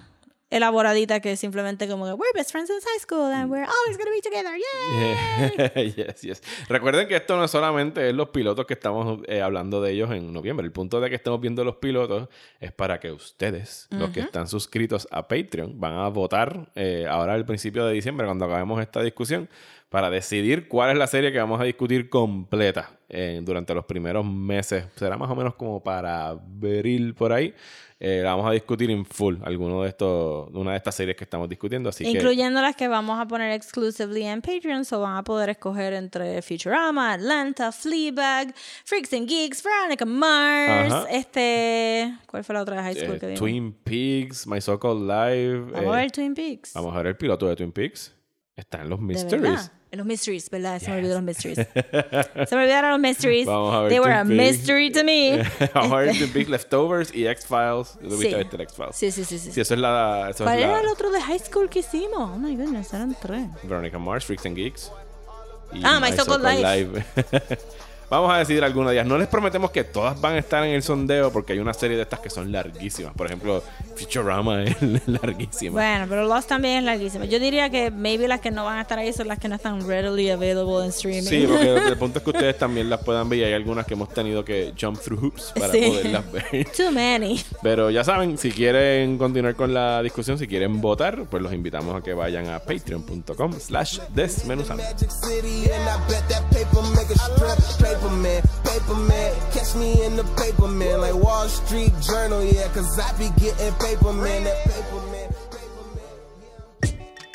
[0.55, 4.13] elaboradita que simplemente como que we're best friends since high school and we're always gonna
[4.13, 5.83] be together, yeah.
[5.97, 6.43] yes, yes.
[6.69, 10.33] Recuerden que esto no solamente es los pilotos que estamos eh, hablando de ellos en
[10.33, 10.65] noviembre.
[10.65, 12.29] El punto de que estemos viendo los pilotos
[12.61, 17.35] es para que ustedes, los que están suscritos a Patreon, van a votar eh, ahora
[17.35, 19.49] al principio de diciembre, cuando acabemos esta discusión,
[19.89, 24.27] para decidir cuál es la serie que vamos a discutir completa eh, durante los primeros
[24.27, 24.85] meses.
[24.97, 27.55] Será más o menos como para abril por ahí.
[28.01, 31.49] Eh, vamos a discutir en full, alguno de estos, una de estas series que estamos
[31.49, 31.89] discutiendo.
[31.89, 35.51] Así que Incluyendo las que vamos a poner exclusively en Patreon, so van a poder
[35.51, 38.53] escoger entre Futurama, Atlanta, Fleabag,
[38.85, 41.07] Freaks and Geeks, Veronica Mars, Ajá.
[41.11, 42.15] este...
[42.27, 43.41] ¿Cuál fue la otra de high school eh, que vimos?
[43.41, 45.73] Twin Peaks, My So-Called Live.
[45.73, 46.73] Vamos a eh, ver Twin Peaks.
[46.75, 48.13] Vamos a ver el piloto de Twin Peaks.
[48.57, 49.43] Está en los De Mysteries.
[49.43, 49.73] verdad.
[49.95, 50.81] En los mysteries, ¿verdad?
[50.83, 51.57] Se me olvidó los mysteries.
[52.49, 53.47] Se me olvidaron los mysteries.
[53.47, 55.41] Vamos a ver They were a mystery to me.
[55.75, 57.93] Vamos a ver Twin Peaks Leftovers y X-Files.
[58.03, 58.57] ¿Tú viste Sí.
[58.63, 58.97] X-Files?
[58.97, 59.53] Sí, sí, sí, sí.
[59.53, 60.31] Sí, eso es la.
[60.31, 62.19] Eso ¿Cuál es era la el otro de high school que hicimos?
[62.35, 63.47] Oh my goodness, eran tres.
[63.63, 64.91] Veronica Mars, Freaks and Geeks.
[65.73, 67.05] y Ah, My So-Called So-Called Live.
[68.11, 69.07] Vamos a decidir algunos días.
[69.07, 71.97] No les prometemos que todas van a estar en el sondeo porque hay una serie
[71.97, 73.13] de estas que son larguísimas.
[73.15, 73.63] Por ejemplo,
[73.97, 74.77] Futurama es
[75.07, 75.73] larguísima.
[75.73, 77.25] Bueno, pero Lost también es larguísimo.
[77.25, 79.57] Yo diría que maybe las que no van a estar ahí son las que no
[79.57, 81.23] están readily available en streaming.
[81.23, 83.95] Sí, porque el punto es que ustedes también las puedan ver y hay algunas que
[83.95, 85.81] hemos tenido que jump through hoops para Sí.
[85.89, 86.67] poderlas ver.
[86.77, 87.41] Too many.
[87.63, 91.97] Pero ya saben, si quieren continuar con la discusión, si quieren votar, pues los invitamos
[91.97, 94.83] a que vayan a patreon.com slash desmenuzando.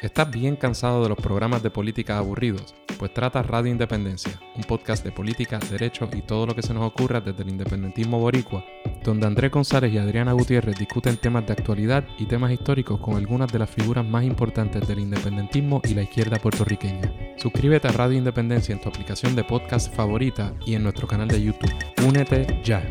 [0.02, 2.74] ¿Estás bien cansado de los programas de política aburridos?
[2.98, 6.84] Pues trata Radio Independencia, un podcast de política, derecho y todo lo que se nos
[6.84, 8.64] ocurra desde el independentismo boricua,
[9.04, 13.52] donde Andrés González y Adriana Gutiérrez discuten temas de actualidad y temas históricos con algunas
[13.52, 17.12] de las figuras más importantes del independentismo y la izquierda puertorriqueña.
[17.38, 21.42] Suscríbete a Radio Independencia en tu aplicación de podcast favorita y en nuestro canal de
[21.42, 21.74] YouTube.
[22.08, 22.84] Únete ya.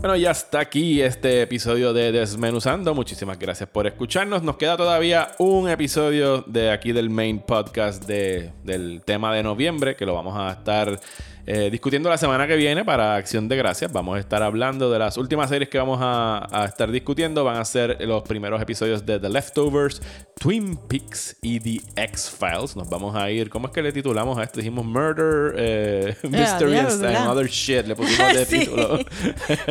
[0.00, 2.94] Bueno, ya está aquí este episodio de Desmenuzando.
[2.94, 4.42] Muchísimas gracias por escucharnos.
[4.42, 9.96] Nos queda todavía un episodio de aquí del main podcast de- del tema de noviembre
[9.96, 11.00] que lo vamos a estar
[11.46, 13.92] eh, discutiendo la semana que viene para Acción de Gracias.
[13.92, 17.44] Vamos a estar hablando de las últimas series que vamos a, a estar discutiendo.
[17.44, 20.02] Van a ser los primeros episodios de The Leftovers,
[20.40, 22.74] Twin Peaks y The X-Files.
[22.76, 24.58] Nos vamos a ir, ¿cómo es que le titulamos a esto?
[24.58, 27.28] Dijimos Murder, eh, Mystery ya, and-.
[27.30, 27.86] Other Shit.
[27.86, 28.58] Le pusimos de Sí.
[28.60, 28.98] título.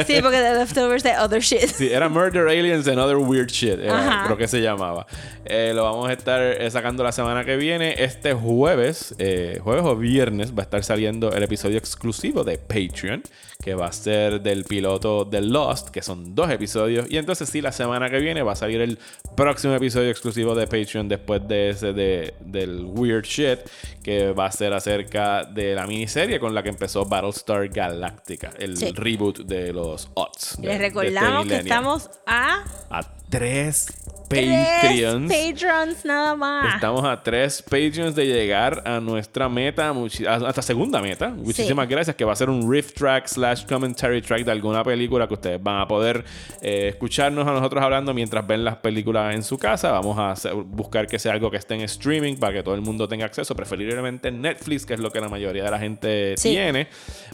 [0.08, 1.68] Sí, porque The Leftovers de Other Shit.
[1.72, 3.80] Sí, era Murder Aliens and Other Weird Shit.
[3.80, 5.06] era- creo que se llamaba.
[5.44, 7.96] Eh, lo vamos a estar eh, sacando la semana que viene.
[8.02, 13.24] Este jueves, jueves o viernes, va a estar saliendo el episodio exclusivo de Patreon,
[13.64, 17.08] que va a ser del piloto de Lost, que son dos episodios.
[17.10, 19.00] Y entonces, sí, la semana que viene va a salir el
[19.36, 23.60] próximo episodio exclusivo de Patreon después de ese de, del Weird Shit,
[24.04, 28.78] que va a ser acerca de la miniserie con la que empezó Battlestar Galactica, el
[28.78, 28.92] Sí.
[28.94, 30.60] reboot de los Odds.
[30.62, 33.88] Les recordamos que estamos a a tres
[34.28, 35.32] tres Patreons.
[35.34, 36.76] Patreons nada más.
[36.76, 39.94] Estamos a tres Patreons de llegar a nuestra meta,
[40.28, 41.30] hasta segunda meta.
[41.30, 45.28] Muchísimas gracias, que va a ser un riff track slash commentary track de alguna película
[45.28, 46.24] que ustedes van a poder
[46.62, 49.92] eh, escucharnos a nosotros hablando mientras ven las películas en su casa.
[49.92, 52.82] Vamos a hacer- buscar que sea algo que esté en streaming para que todo el
[52.82, 56.34] mundo tenga acceso, preferiblemente en Netflix, que es lo que la mayoría de la gente
[56.38, 56.50] Sí.
[56.50, 56.88] tiene.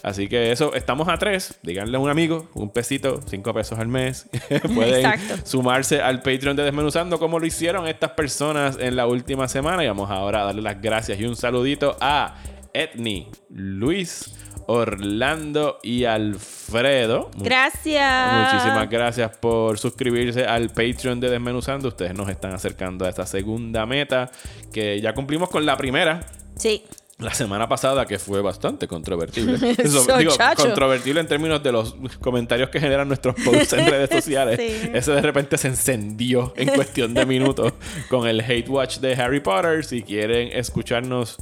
[0.03, 1.57] Así que eso, estamos a tres.
[1.63, 4.27] Díganle a un amigo, un pesito, cinco pesos al mes.
[4.75, 5.45] Pueden Exacto.
[5.45, 6.80] sumarse al Patreon de Desmenuzando
[7.19, 9.83] como lo hicieron estas personas en la última semana.
[9.83, 12.35] Y vamos ahora a darle las gracias y un saludito a
[12.73, 14.35] Etni, Luis,
[14.67, 17.29] Orlando y Alfredo.
[17.37, 18.33] Gracias.
[18.33, 21.89] Muchísimas gracias por suscribirse al Patreon de Desmenuzando.
[21.89, 24.31] Ustedes nos están acercando a esta segunda meta
[24.73, 26.25] que ya cumplimos con la primera.
[26.55, 26.83] Sí.
[27.21, 29.55] La semana pasada, que fue bastante controvertible.
[29.77, 30.63] Eso, Eso, digo, chacho.
[30.63, 34.59] controvertible en términos de los comentarios que generan nuestros posts en redes sociales.
[34.59, 34.89] Sí.
[34.93, 37.73] Ese de repente se encendió en cuestión de minutos
[38.09, 39.85] con el hate watch de Harry Potter.
[39.85, 41.37] Si quieren escucharnos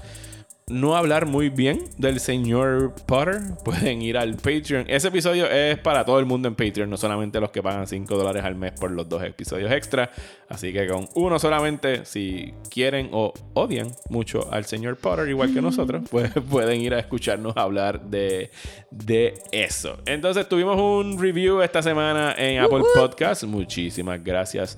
[0.70, 4.86] no hablar muy bien del señor Potter, pueden ir al Patreon.
[4.88, 8.16] Ese episodio es para todo el mundo en Patreon, no solamente los que pagan 5
[8.16, 10.12] dólares al mes por los dos episodios extra.
[10.48, 15.62] Así que con uno solamente, si quieren o odian mucho al señor Potter, igual que
[15.62, 18.52] nosotros, pues pueden ir a escucharnos hablar de,
[18.92, 19.98] de eso.
[20.06, 23.44] Entonces tuvimos un review esta semana en Apple Podcast.
[23.44, 24.78] Muchísimas gracias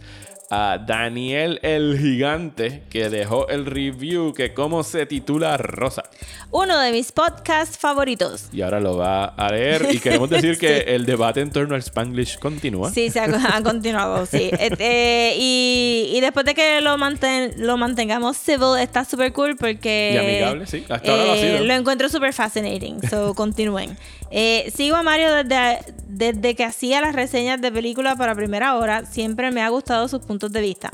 [0.52, 6.04] a Daniel el Gigante que dejó el review que cómo se titula Rosa.
[6.52, 8.50] Uno de mis podcasts favoritos.
[8.52, 11.82] Y ahora lo va a leer y queremos decir que el debate en torno al
[11.82, 12.92] Spanglish continúa.
[12.92, 14.52] Sí, se ha, ha continuado, sí.
[14.62, 20.12] Este, y, y después de que lo, manten, lo mantengamos civil, está súper cool porque...
[20.14, 20.84] Y amigable, sí.
[20.90, 21.66] Hasta ahora lo ha eh, sido.
[21.66, 23.98] lo encuentro súper fascinating, so continúen.
[24.30, 29.06] Eh, sigo a Mario desde, desde que hacía las reseñas de películas para primera hora.
[29.06, 30.90] Siempre me ha gustado sus puntos de vista.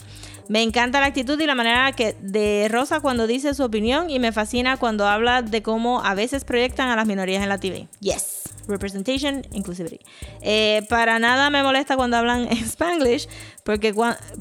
[0.49, 4.19] Me encanta la actitud y la manera que de Rosa cuando dice su opinión y
[4.19, 7.87] me fascina cuando habla de cómo a veces proyectan a las minorías en la TV.
[7.99, 8.43] Yes.
[8.67, 9.99] Representation, inclusivity.
[10.41, 13.27] Eh, para nada me molesta cuando hablan en Spanglish
[13.63, 13.93] porque,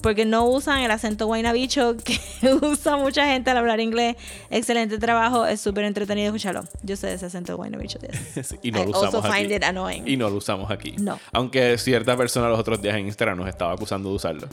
[0.03, 2.19] porque no usan el acento guaynabicho que
[2.63, 4.17] usa mucha gente al hablar inglés.
[4.51, 6.65] Excelente trabajo, es súper entretenido escucharlo.
[6.83, 7.99] Yo sé ese acento guaynabicho.
[8.01, 8.57] yes.
[8.63, 9.55] Y no I lo also usamos find aquí.
[9.55, 10.03] it annoying.
[10.07, 10.95] Y no lo usamos aquí.
[10.99, 11.19] No.
[11.33, 14.49] Aunque cierta persona los otros días en Instagram nos estaba acusando de usarlo.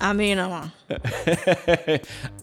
[0.00, 0.72] A mí no más.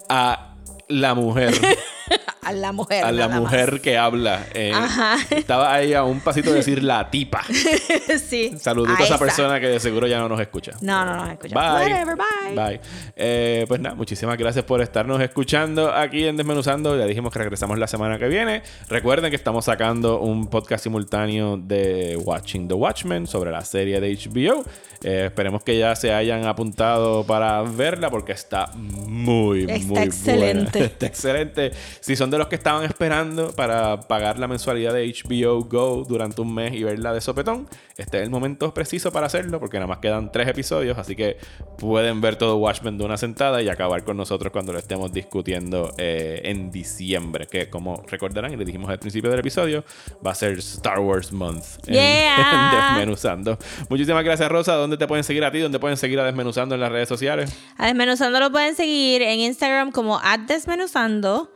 [0.09, 0.52] a
[0.88, 1.53] la mujer
[2.41, 3.05] a la mujer.
[3.05, 3.39] a la más.
[3.39, 4.45] mujer que habla.
[4.53, 5.15] eh, Ajá.
[5.29, 7.41] Estaba ahí a un pasito de decir la tipa.
[8.27, 8.53] sí.
[8.59, 10.73] Saludito a esa persona que de seguro ya no nos escucha.
[10.81, 11.55] No, no, no, escucha.
[11.55, 11.91] Bye.
[11.93, 12.55] Whatever, bye.
[12.55, 12.81] Bye.
[13.15, 16.97] Eh, pues nada, muchísimas gracias por estarnos escuchando aquí en Desmenuzando.
[16.97, 18.61] Ya dijimos que regresamos la semana que viene.
[18.89, 24.13] Recuerden que estamos sacando un podcast simultáneo de Watching the Watchmen sobre la serie de
[24.17, 24.65] HBO.
[25.01, 30.72] Eh, esperemos que ya se hayan apuntado para verla porque está muy, Está muy excelente.
[30.80, 30.86] Buena.
[30.93, 31.71] Está excelente.
[31.99, 36.41] Si son de los que estaban esperando para pagar la mensualidad de HBO Go durante
[36.41, 37.67] un mes y verla de sopetón,
[37.97, 41.38] este es el momento preciso para hacerlo porque nada más quedan tres episodios, así que
[41.78, 45.93] pueden ver todo Watchmen de una sentada y acabar con nosotros cuando lo estemos discutiendo
[45.97, 49.84] eh, en diciembre, que como recordarán y le dijimos al principio del episodio,
[50.26, 52.36] va a ser Star Wars Month en, Yeah.
[52.36, 53.57] en Desmenuzando.
[53.89, 55.59] Muchísimas gracias Rosa, ¿dónde te pueden seguir a ti?
[55.59, 57.55] ¿Dónde pueden seguir a Desmenuzando en las redes sociales?
[57.78, 60.19] A Desmenuzando lo pueden seguir en Instagram como
[60.64, 61.52] Desmenuzando.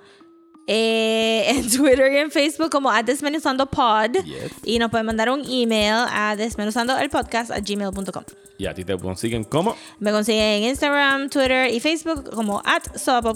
[0.69, 4.51] eh, en Twitter y en Facebook como @desmenuzandopod Yes.
[4.65, 8.23] y nos pueden mandar un email a desmenuzandoelpodcast a gmail.com.
[8.57, 12.83] Y a ti te consiguen como Me consiguen en Instagram, Twitter y Facebook como at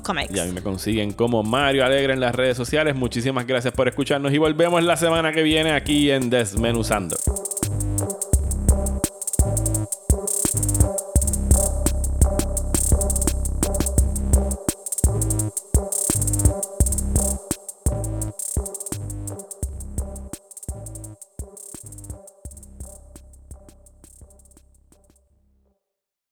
[0.04, 0.36] Comics.
[0.36, 2.96] Y a mí me consiguen como Mario Alegre en las redes sociales.
[2.96, 7.16] Muchísimas gracias por escucharnos y volvemos la semana que viene aquí en Desmenuzando.